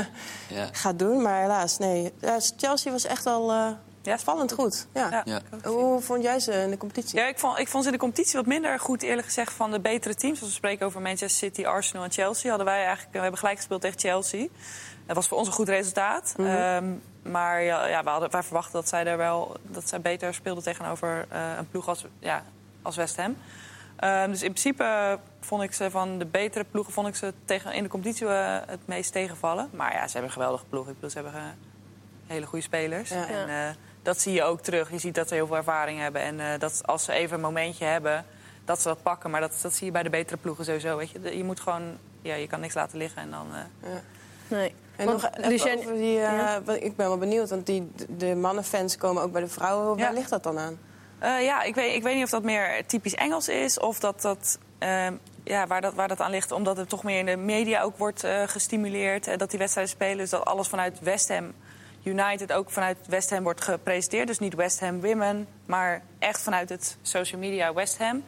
[0.57, 0.67] Ja.
[0.71, 1.21] gaat doen.
[1.21, 2.13] Maar helaas, nee.
[2.21, 3.67] Ja, Chelsea was echt al eh
[4.05, 4.17] Ja.
[4.17, 4.87] vallend goed.
[4.93, 5.23] Ja.
[5.63, 7.19] Hoe vond jij ze in de competitie?
[7.19, 9.71] Ja, ik vond, ik vond ze in de competitie wat minder goed, eerlijk gezegd, van
[9.71, 10.39] de betere teams.
[10.39, 13.57] Als we spreken over Manchester City, Arsenal en Chelsea, hadden wij eigenlijk, we hebben gelijk
[13.57, 14.47] gespeeld tegen Chelsea.
[15.05, 16.33] Dat was voor ons een goed resultaat.
[16.37, 16.85] Ehm,
[17.21, 20.63] maar ja, ja, we hadden, wij verwachten dat zij, er wel, dat zij beter speelden
[20.63, 22.43] tegenover eh, een ploeg als, ja,
[22.81, 23.35] als West Ham.
[23.95, 27.73] Ehm, dus in principe vond ik ze van de betere ploegen vond ik ze tegen,
[27.73, 29.69] in de competitie eh, het meest tegenvallen.
[29.73, 30.87] Maar ja, ze hebben een geweldige ploeg.
[30.87, 31.47] Ik bedoel, ze hebben eh,
[32.27, 33.09] hele goede spelers.
[33.09, 33.27] Ja.
[33.27, 34.91] En eh, dat zie je ook terug.
[34.91, 36.21] Je ziet dat ze heel veel ervaring hebben.
[36.21, 38.25] En eh, dat als ze even een momentje hebben,
[38.65, 39.29] dat ze dat pakken.
[39.29, 40.97] Maar dat, dat zie je bij de betere ploegen sowieso.
[40.97, 41.37] Weet je.
[41.37, 43.21] Je moet gewoon, ja, je kan niks laten liggen.
[43.21, 43.89] En dan, eh,
[44.47, 44.75] Nee.
[44.95, 46.61] En Want nog Lucien- over die, eh, Ja.
[46.79, 49.87] ik ben wel benieuwd, want die, de mannenfans komen ook bij de vrouwen.
[49.87, 50.11] Waar Ja.
[50.11, 50.77] ligt dat dan aan?
[51.19, 54.21] Eh, ja, ik weet, ik weet niet of dat meer typisch Engels is of dat
[54.21, 54.59] dat.
[54.77, 55.13] ehm,
[55.43, 57.97] ja, waar dat, waar dat aan ligt, omdat het toch meer in de media ook
[57.97, 59.27] wordt eh, gestimuleerd.
[59.27, 60.17] eh, dat die wedstrijden spelen.
[60.17, 61.53] Dus dat alles vanuit West Ham
[62.05, 64.27] United ook vanuit West Ham wordt gepresenteerd.
[64.27, 68.23] Dus niet West Ham Women, maar echt vanuit het social media West Ham.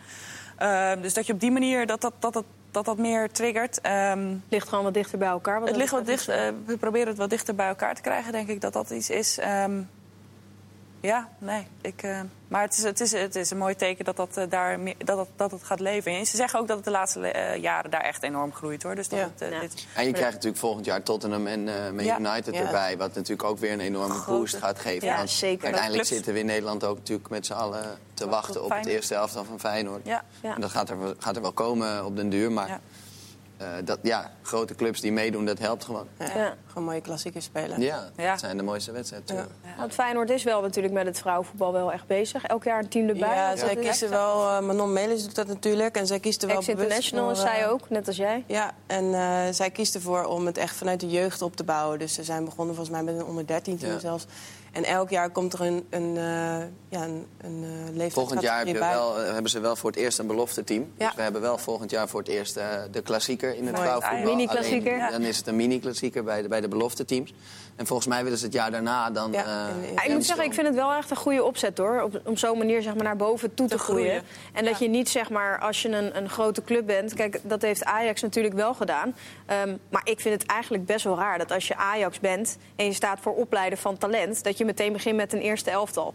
[0.58, 3.82] Ehm, dus dat je op die manier dat dat, dat, dat, dat, dat meer triggert.
[3.82, 5.60] Ehm, ligt gewoon wat dichter bij elkaar.
[5.60, 6.26] wat het ligt wat betreft.
[6.26, 8.90] dicht, eh, we proberen het wat dichter bij elkaar te krijgen, denk ik dat dat
[8.90, 9.38] iets is.
[9.38, 9.82] Ehm,
[11.08, 11.68] ja, nee.
[11.82, 14.44] Ik, eh, maar het is, het, is, het is een mooi teken dat, dat, eh,
[14.50, 16.12] daar, meer- dat, dat, dat het gaat leven.
[16.12, 18.84] En ze zeggen ook dat het de laatste eh, jaren daar echt enorm groeit.
[18.84, 18.96] hoor.
[18.96, 19.30] Dus dat Ja.
[19.38, 19.60] het, Ja.
[19.60, 22.20] dit, En je krijgt natuurlijk volgend jaar Tottenham en eh Man Ja.
[22.20, 22.62] United Ja.
[22.66, 22.98] erbij.
[22.98, 24.40] Wat natuurlijk ook weer een enorme Grote.
[24.40, 25.08] boost gaat geven.
[25.08, 25.64] Ja, zeker.
[25.64, 26.10] Uiteindelijk Clubs.
[26.10, 29.44] zitten we in Nederland ook natuurlijk met z'n allen te Wachten op het eerste elftal
[29.44, 30.06] van Feyenoord.
[30.06, 30.24] ja.
[30.42, 30.56] Ja.
[30.56, 32.52] En dat gaat er, wel- gaat er wel komen op den duur.
[32.52, 32.80] Maar
[33.60, 33.66] Ja.
[33.78, 36.08] eh, dat, ja, grote clubs die meedoen, dat helpt gewoon.
[36.20, 36.56] Ja, Ja.
[36.68, 37.82] Gewoon mooie klassiekers spelen.
[37.82, 38.30] Ja, Ja.
[38.32, 39.36] dat zijn de mooiste wedstrijden.
[39.36, 39.48] Ja.
[39.78, 42.44] Want Feyenoord is wel natuurlijk met het vrouwenvoetbal wel echt bezig.
[42.44, 43.36] Elk jaar een team erbij.
[43.36, 44.50] Ja, zij kiezen wel...
[44.50, 45.96] eh, Manon Melis doet dat natuurlijk.
[45.96, 48.44] En zij kiest er wel bewust Ex-international is zij eh, ook, net als jij.
[48.48, 52.00] Ja, en eh, zij kiest ervoor om het echt vanuit de jeugd op te bouwen.
[52.00, 54.00] Dus ze zijn begonnen volgens mij met een onder 13 team Ja.
[54.00, 54.26] zelfs.
[54.78, 56.24] En elk jaar komt er een, een, eh
[56.90, 57.66] ja, een, een
[58.02, 58.94] eh Volgend jaar heb je bij.
[58.94, 60.92] wel, eh, hebben ze wel voor het eerst een belofte team.
[60.98, 61.06] Ja.
[61.06, 62.54] Dus we hebben wel volgend jaar voor het eerst
[62.92, 64.36] de klassieker in het vrouwenvoetbal.
[64.36, 65.00] Mini-klassieker.
[65.00, 67.34] Alleen, Dan is het een mini-klassieker bij de, bij de belofte teams.
[67.78, 69.32] En volgens mij willen ze het jaar daarna dan...
[69.32, 72.02] Ja, eh, Ja, ik moet zeggen, ik vind het wel echt een goede opzet hoor.
[72.02, 74.06] Op, om zo'n manier zeg maar, naar boven toe te, Te groeien.
[74.06, 74.24] groeien.
[74.54, 77.14] En dat je niet zeg maar, als je een, een grote club bent.
[77.14, 79.16] Kijk, dat heeft Ajax natuurlijk wel gedaan.
[79.46, 82.86] Ehm, maar ik vind het eigenlijk best wel raar dat als je Ajax bent en
[82.86, 86.14] je staat voor opleiden van talent, dat je meteen begint met een eerste elftal.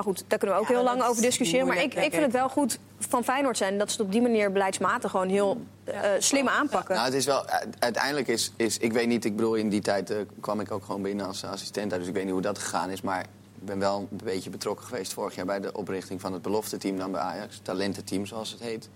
[0.00, 1.66] Maar goed, daar kunnen we ook Ja, heel lang over is discussiëren.
[1.66, 4.22] Maar ik, ik vind het wel goed van Feyenoord zijn dat ze het op die
[4.22, 6.94] manier beleidsmatig gewoon heel eh, slim aanpakken.
[6.94, 7.44] Nou, het is wel,
[7.78, 10.84] uiteindelijk is, is, ik weet niet, ik bedoel, in die tijd eh, kwam ik ook
[10.84, 13.26] gewoon binnen als assistent, dus ik weet niet hoe dat gegaan is, maar ik
[13.66, 16.98] ben wel een beetje betrokken geweest vorig jaar bij de oprichting van het belofte team
[16.98, 18.88] dan bij Ajax, talententeam zoals het heet.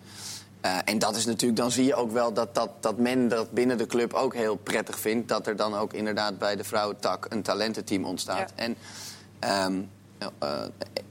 [0.61, 3.51] Eh, en dat is natuurlijk, dan zie je ook wel dat, dat, dat men dat
[3.51, 5.29] binnen de club ook heel prettig vindt.
[5.29, 8.53] Dat er dan ook inderdaad bij de vrouwentak een talententeam ontstaat.
[8.57, 8.63] Ja.
[8.63, 8.77] En
[9.39, 9.81] ehm,
[10.39, 10.63] eh,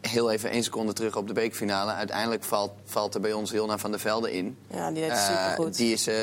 [0.01, 1.91] heel even één seconde terug op de bekerfinale.
[1.91, 4.57] Uiteindelijk valt, valt er bij ons Hilna van der Velde in.
[4.73, 5.75] Ja, die deed het Eh, supergoed.
[5.77, 6.15] die is eh,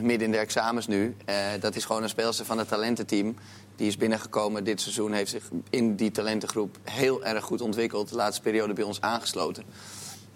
[0.00, 1.16] midden in de examens nu.
[1.60, 3.36] Dat is gewoon een speelster van het talententeam.
[3.76, 5.12] Die is binnengekomen dit seizoen.
[5.12, 8.08] Heeft zich in die talentengroep heel erg goed ontwikkeld.
[8.08, 9.64] De laatste periode bij ons aangesloten.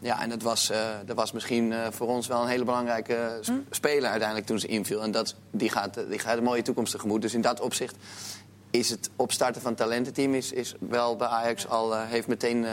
[0.01, 0.73] Ja, en dat was,
[1.07, 5.03] dat was misschien voor ons wel een hele belangrijke sp- speler uiteindelijk toen ze inviel.
[5.03, 7.23] En dat, die, gaat, die gaat een mooie toekomst tegemoet.
[7.23, 7.97] Dus in dat opzicht
[8.71, 12.65] is het opstarten van het talententeam is, is wel bij Ajax al eh, heeft meteen
[12.65, 12.73] eh,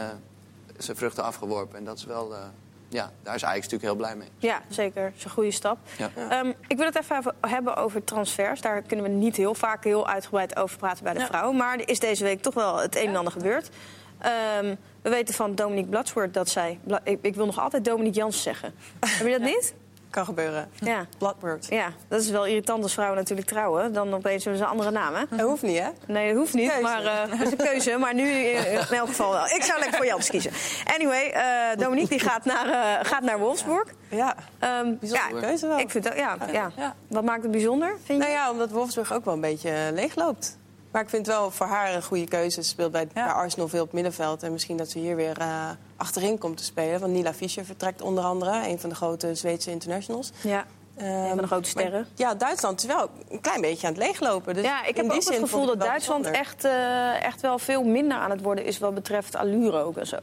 [0.78, 1.78] zijn vruchten afgeworpen.
[1.78, 2.40] En dat is wel, eh,
[2.88, 4.28] ja, daar is Ajax natuurlijk heel blij mee.
[4.38, 5.04] Ja, zeker.
[5.04, 5.78] Dat is een goede stap.
[5.98, 6.10] Ja.
[6.30, 8.62] Ehm, ik wil het even hebben over transfers.
[8.62, 11.26] Daar kunnen we niet heel vaak heel uitgebreid over praten bij de Ja.
[11.26, 11.56] vrouwen.
[11.58, 13.70] Maar er is deze week toch wel het een en ander gebeurd.
[14.18, 16.80] Ehm, we weten van Dominique Bladswoord dat zij...
[17.22, 18.74] Ik wil nog altijd Dominique Jans zeggen.
[19.00, 19.74] Heb je dat niet?
[20.16, 20.70] Kan gebeuren.
[20.80, 21.06] Ja.
[21.18, 21.68] Bloodbird.
[21.70, 23.94] ja, dat is wel irritant als vrouwen natuurlijk trouwen.
[23.94, 25.24] Dan opeens hebben ze een andere naam, hè?
[25.30, 25.90] Dat hoeft niet, hè?
[26.08, 26.84] Nee, dat hoeft niet, Keuze.
[26.84, 27.98] maar eh, dat is een keuze.
[27.98, 29.46] Maar nu eh, in elk geval wel.
[29.46, 30.52] Ik zou lekker voor Jans kiezen.
[30.96, 32.66] Anyway, eh, Dominique die gaat naar,
[33.06, 33.88] gaat naar Wolfsburg.
[34.10, 34.36] Ja.
[34.60, 35.80] Ehm, Bijzondere keuze wel.
[35.80, 36.72] Ik vind dat, ja, ja.
[36.76, 36.96] Ja.
[37.08, 38.28] Wat maakt het bijzonder, vind je?
[38.28, 40.58] Nou ja, omdat Wolfsburg ook wel een beetje leeg loopt.
[40.96, 42.64] Maar ik vind wel voor haar een goede keuze.
[42.64, 44.44] Ze speelt bij, Arsenal veel op middenveld.
[44.44, 47.00] En misschien dat ze hier weer eh, achterin komt te spelen.
[47.00, 48.68] Want Nila Fischer vertrekt onder andere.
[48.68, 50.32] Een van de grote Zweedse internationals.
[50.42, 50.66] Ja.
[50.98, 52.08] Van de grote maar sterren.
[52.16, 54.54] ja, Duitsland is wel een klein beetje aan het leeglopen.
[54.54, 58.18] Dus ja, ik heb ook het gevoel dat Duitsland echt, eh, echt wel veel minder
[58.18, 60.18] aan het worden is wat betreft allure ook en zo.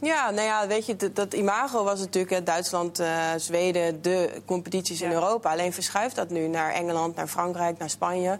[0.00, 4.42] Ja, nou ja, weet je, dat, dat imago was natuurlijk hè, Duitsland, eh, Zweden, de
[4.44, 5.12] competities in.
[5.12, 5.50] Europa.
[5.50, 8.38] Alleen verschuift dat nu naar Engeland, naar Frankrijk, naar Spanje.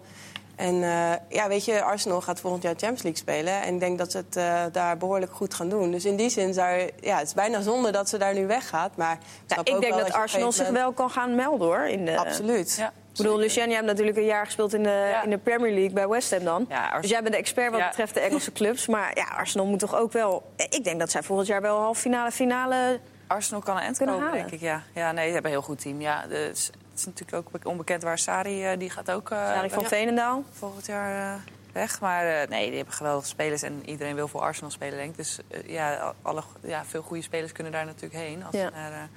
[0.58, 3.62] En eh, ja, weet je, Arsenal gaat volgend jaar Champions League spelen.
[3.62, 5.90] En ik denk dat ze het eh, daar behoorlijk goed gaan doen.
[5.90, 8.96] Dus in die zin zou ja, het is bijna zonde dat ze daar nu weggaat.
[8.96, 9.18] Maar
[9.48, 11.86] ik, denk wel dat je Arsenal zich wel kan gaan melden hoor.
[11.86, 12.76] In de, Absoluut.
[12.78, 12.86] Ja.
[12.86, 15.22] Ik bedoel, Lucien, jij hebt natuurlijk een jaar gespeeld in de, Ja.
[15.22, 16.66] in de Premier League bij West Ham dan.
[16.68, 17.88] Ja, Ars- dus jij bent de expert wat Ja.
[17.88, 18.86] betreft de Engelse clubs.
[18.86, 20.42] Maar ja, Arsenal moet toch ook wel...
[20.56, 23.00] Ik denk dat zij volgend jaar wel half finale, finale...
[23.26, 24.32] Arsenal kan een komen, halen.
[24.32, 24.60] denk ik.
[24.60, 24.82] Ja.
[24.94, 26.00] ja, nee, ze hebben een heel goed team.
[26.00, 29.30] Ja, het, is, het is natuurlijk ook onbekend waar Sari, eh, die gaat ook...
[29.30, 30.44] eh, Sari van Veenendaal.
[30.52, 31.40] volgend jaar eh,
[31.72, 32.00] weg.
[32.00, 35.16] Maar nee, die hebben geweldige spelers en iedereen wil voor Arsenal spelen, denk ik.
[35.16, 38.44] Dus ja, alle, ja, veel goede spelers kunnen daar natuurlijk heen.
[38.44, 38.64] Als Ja.
[38.66, 39.08] ze naar,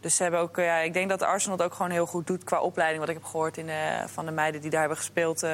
[0.00, 2.44] dus ze hebben ook, ja, ik denk dat Arsenal het ook gewoon heel goed doet
[2.44, 3.00] qua opleiding.
[3.00, 5.46] Wat ik heb gehoord in, de- van de meiden die daar hebben gespeeld,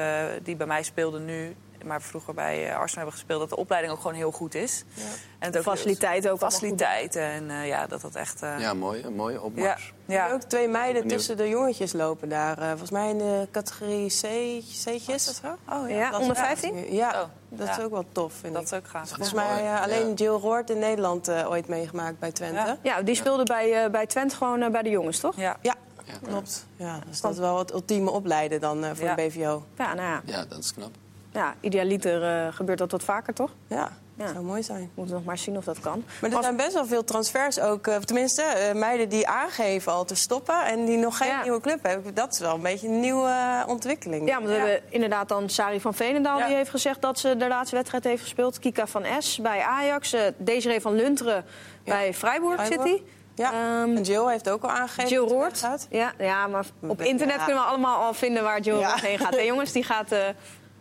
[0.43, 3.93] die bij mij speelden nu, maar vroeger bij eh, Arsenal hebben gespeeld, dat de opleiding
[3.93, 4.83] ook gewoon heel goed is.
[4.95, 5.05] En
[5.39, 6.39] het De faciliteiten ook.
[6.39, 8.41] Faciliteiten en eh, ja, dat dat echt.
[8.41, 9.93] eh, Ja, mooi, een mooie ja, opmars.
[10.05, 10.21] Er ja.
[10.25, 11.17] zijn ook twee meiden Benieuwd.
[11.17, 12.57] tussen de jongetjes lopen daar.
[12.67, 14.21] volgens mij in de categorie C,
[14.69, 15.25] C'tjes.
[15.25, 15.73] Dat zo?
[15.73, 16.93] Oh Ja, Dat- onder 15?
[16.93, 17.77] Ja, Oh, dat ja.
[17.77, 18.67] is ook wel tof, vind Dat ik.
[18.71, 19.07] is ook gaaf.
[19.07, 20.13] Volgens mij alleen Ja.
[20.13, 22.55] Jill Roord in Nederland eh, ooit meegemaakt bij Twente.
[22.55, 22.65] Ja.
[22.65, 25.35] Ja, Ja, die speelde bij, eh, bij Twente gewoon bij de jongens, toch?
[25.35, 25.57] Ja.
[25.61, 25.75] Ja.
[26.23, 26.65] klopt.
[26.75, 29.15] Ja, dus dat is wel het ultieme opleiden dan eh, voor Ja.
[29.15, 29.63] de BVO.
[29.77, 30.21] Ja, nou ja.
[30.25, 30.91] Ja, dat is knap.
[31.33, 33.51] Ja idealiter eh, gebeurt dat wat vaker, toch?
[33.67, 34.23] Ja, Ja.
[34.23, 34.91] dat zou mooi zijn.
[34.93, 36.03] Moeten we nog maar zien of dat kan.
[36.21, 37.87] Maar er Als- zijn best wel veel transfers ook.
[37.87, 40.65] eh, tenminste, eh, meiden die aangeven al te stoppen...
[40.65, 41.41] en die nog geen Ja.
[41.41, 42.13] nieuwe club hebben.
[42.13, 44.27] Dat is wel een beetje een nieuwe ontwikkeling.
[44.27, 44.57] Ja, want we Ja.
[44.59, 46.37] hebben inderdaad dan Sari van Veenendaal...
[46.39, 46.47] Ja.
[46.47, 48.59] die heeft gezegd dat ze de laatste wedstrijd heeft gespeeld.
[48.59, 50.15] Kika van S bij Ajax.
[50.37, 51.45] Desiree van Lunteren
[51.85, 53.03] bij Freiburg, hij.
[53.35, 55.67] Ja, Ehm, en Jill heeft ook al aangegeven Jill Roord.
[55.89, 57.05] Ja, ja, maar op Ja.
[57.05, 59.35] internet kunnen we allemaal al vinden waar Jill heen gaat.
[59.35, 60.19] Hé jongens, die gaat, eh,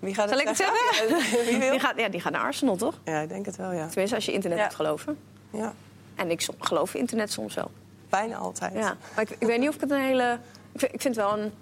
[0.03, 1.71] Wie gaat zal ik het zeggen?
[1.71, 2.95] Die gaat, ja, die gaat naar Arsenal, toch?
[3.05, 3.87] Ja, ik denk het wel, ja.
[3.87, 4.65] Tenminste, als je internet Ja.
[4.65, 5.19] moet geloven.
[5.51, 5.73] ja.
[6.15, 7.71] En ik som- geloof internet soms wel.
[8.09, 8.73] Bijna altijd.
[8.75, 8.97] Ja.
[9.15, 10.39] Maar ik, ik weet niet of ik het een hele...
[10.73, 11.53] Ik vind, ik vind het wel een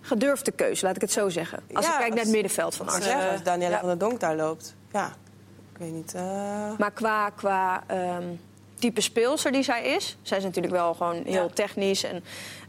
[0.00, 1.58] gedurfde keuze, laat ik het zo zeggen.
[1.72, 3.08] Als Ja, ik kijk naar het middenveld van Arsenal.
[3.08, 3.78] zeggen, als Daniela Ja.
[3.78, 4.74] van der Donk daar loopt.
[4.92, 5.06] Ja,
[5.72, 6.14] ik weet niet.
[6.14, 6.22] eh,
[6.78, 8.24] Maar qua, qua ehm,
[8.78, 10.16] type speelster die zij is...
[10.22, 11.48] zij is natuurlijk wel gewoon heel Ja.
[11.54, 12.04] technisch...
[12.04, 12.24] en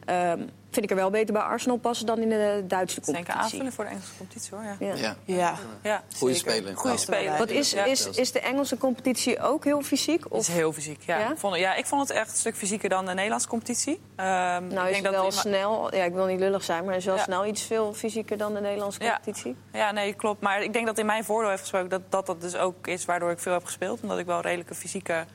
[0.06, 0.40] ehm,
[0.72, 3.44] vind ik er wel beter bij Arsenal passen dan in de Duitse Ik denk competitie.
[3.44, 4.64] aanvullen voor de Engelse competitie hoor.
[4.64, 4.76] Ja.
[4.80, 4.96] Ja.
[4.96, 5.16] Ja.
[5.26, 5.56] ja.
[5.84, 6.04] Ja.
[6.18, 6.78] Goeie speler.
[6.78, 7.38] Goeie speler.
[7.38, 10.24] Wat is, is, is de Engelse competitie ook heel fysiek?
[10.24, 11.20] Het Of is heel fysiek, ja.
[11.20, 11.32] Ja?
[11.32, 14.00] Ik vond, ja, ik vond het echt een stuk fysieker dan de Nederlandse competitie.
[14.16, 14.28] Ehm,
[14.68, 15.96] nou ik is denk dat wel snel...
[15.96, 17.24] Ja, ik wil niet lullig zijn, maar is wel Ja.
[17.24, 19.56] snel iets veel fysieker dan de Nederlandse competitie.
[19.74, 20.42] Ja, nee, klopt.
[20.42, 23.06] Maar ik denk dat in mijn voordeel heeft gesproken dat, dat dat dus ook is
[23.06, 24.02] waardoor ik veel heb gespeeld.
[24.02, 25.26] Omdat ik wel redelijke fysieke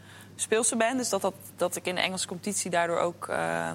[0.42, 0.96] speelster ben.
[0.96, 3.70] Dus dat, dat, dat ik in de Engelse competitie daardoor ook eh,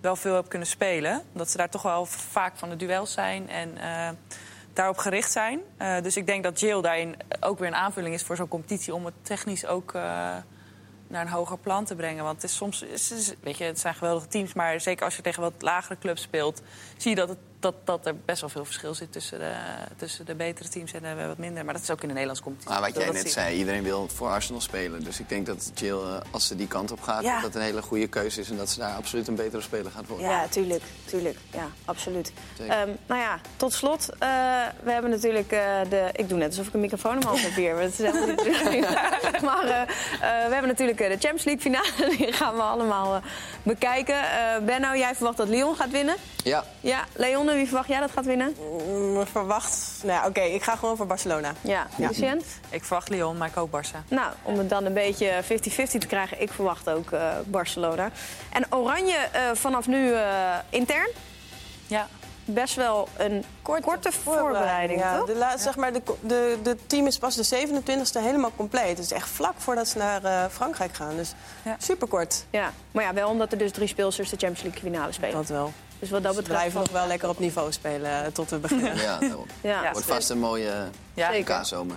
[0.00, 1.22] wel veel heb kunnen spelen.
[1.32, 4.08] Omdat ze daar toch wel vaak van de duels zijn en eh,
[4.72, 5.60] daarop gericht zijn.
[5.76, 8.94] Eh, dus ik denk dat Jill daarin ook weer een aanvulling is voor zo'n competitie...
[8.94, 9.92] om het technisch ook
[11.06, 12.24] naar een hoger plan te brengen.
[12.24, 12.84] Want het is soms,
[13.40, 14.52] weet je, het zijn geweldige teams...
[14.52, 16.62] maar zeker als je tegen wat lagere clubs speelt...
[16.96, 19.52] zie je dat, het, dat, dat er best wel veel verschil zit tussen de,
[19.96, 21.64] tussen de betere teams en de wat minder.
[21.64, 22.72] Maar dat is ook in de Nederlandse competitie.
[22.74, 25.04] Maar wat jij Dat net zei, iedereen wil voor Arsenal spelen.
[25.04, 27.32] Dus ik denk dat Jill, eh, als ze die kant op gaat, Ja.
[27.34, 28.50] dat dat een hele goede keuze is.
[28.50, 30.26] En dat ze daar absoluut een betere speler gaat worden.
[30.28, 30.82] Ja, tuurlijk.
[31.04, 31.38] tuurlijk.
[31.52, 32.32] Ja, absoluut.
[32.58, 34.08] Ehm, nou ja, tot slot.
[34.18, 34.28] eh,
[34.82, 36.08] we hebben natuurlijk eh, de...
[36.12, 37.74] Ik doe net alsof ik een microfoon hand heb hier.
[37.74, 39.86] Maar, het is helemaal niet maar
[40.20, 42.16] we hebben natuurlijk de Champions League finale.
[42.16, 43.20] Die gaan we allemaal
[43.62, 44.16] bekijken.
[44.66, 46.16] Benno, jij verwacht dat Lyon gaat winnen.
[46.44, 48.56] Ja, Ja, Leon, wie verwacht jij dat gaat winnen?
[48.88, 49.78] Mm, verwacht.
[50.02, 51.52] Nou ja, oké, ik ga gewoon voor Barcelona.
[51.60, 52.42] Ja, Lucien?
[52.70, 54.08] Ik verwacht Lyon, maar ik ook Barça.
[54.08, 55.46] Nou, om het dan een beetje 50-50
[55.98, 58.10] te krijgen, ik verwacht ook eh, Barcelona.
[58.52, 61.08] En Oranje eh, vanaf nu eh, intern.
[61.86, 62.06] Ja.
[62.44, 65.26] Best wel een korte, voorbereiding, ja, toch?
[65.26, 68.88] De, la- zeg maar, de, de, de team is pas de 27e helemaal compleet.
[68.88, 71.16] Het is echt vlak voordat ze naar eh, Frankrijk gaan.
[71.16, 71.32] Dus
[71.62, 71.76] Ja.
[71.78, 72.44] superkort.
[72.50, 75.34] Ja, maar ja, wel omdat er dus drie speelsters de Champions League finale spelen.
[75.34, 75.72] Dat wel.
[76.00, 76.60] Dus wat dat Ze betreft...
[76.60, 78.96] blijven nog wel lekker op niveau spelen eh, tot we beginnen.
[78.96, 79.18] ja.
[79.62, 79.92] Ja, Ja.
[79.92, 80.72] Wordt vast een mooie
[81.14, 81.30] Ja.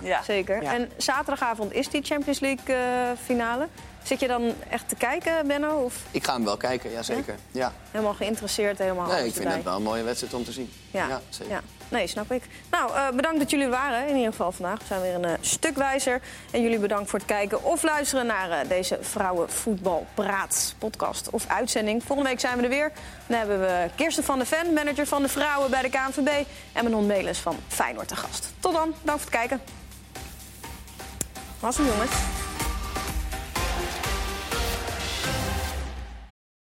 [0.02, 0.22] Ja.
[0.22, 0.62] zeker.
[0.62, 0.72] Ja.
[0.74, 3.68] En zaterdagavond is die Champions League eh, finale.
[4.02, 5.76] Zit je dan echt te kijken, Benno?
[5.82, 7.34] Of Ik ga hem wel kijken, ja zeker.
[7.50, 7.72] Ja.
[7.90, 9.52] helemaal geïnteresseerd, helemaal Nee, ik vind erbij?
[9.54, 10.72] het wel een mooie wedstrijd om te zien.
[10.90, 11.60] Ja, zeker.
[11.94, 12.42] Nee, snap ik.
[12.70, 14.08] Nou, eh, bedankt dat jullie waren.
[14.08, 14.78] In ieder geval vandaag.
[14.78, 16.20] We zijn weer een eh, stuk wijzer.
[16.50, 22.02] En jullie bedankt voor het kijken of luisteren naar eh, deze Vrouwenvoetbalpraat podcast of uitzending.
[22.04, 22.92] Volgende week zijn we er weer.
[23.26, 26.46] Dan hebben we Kirsten van de Ven, manager van de vrouwen bij de KNVB.
[26.72, 28.52] En Manon Melis van Feyenoord te gast.
[28.60, 28.94] Tot dan.
[29.02, 29.60] Dank voor het kijken.
[31.60, 32.53] Was hem, jongens.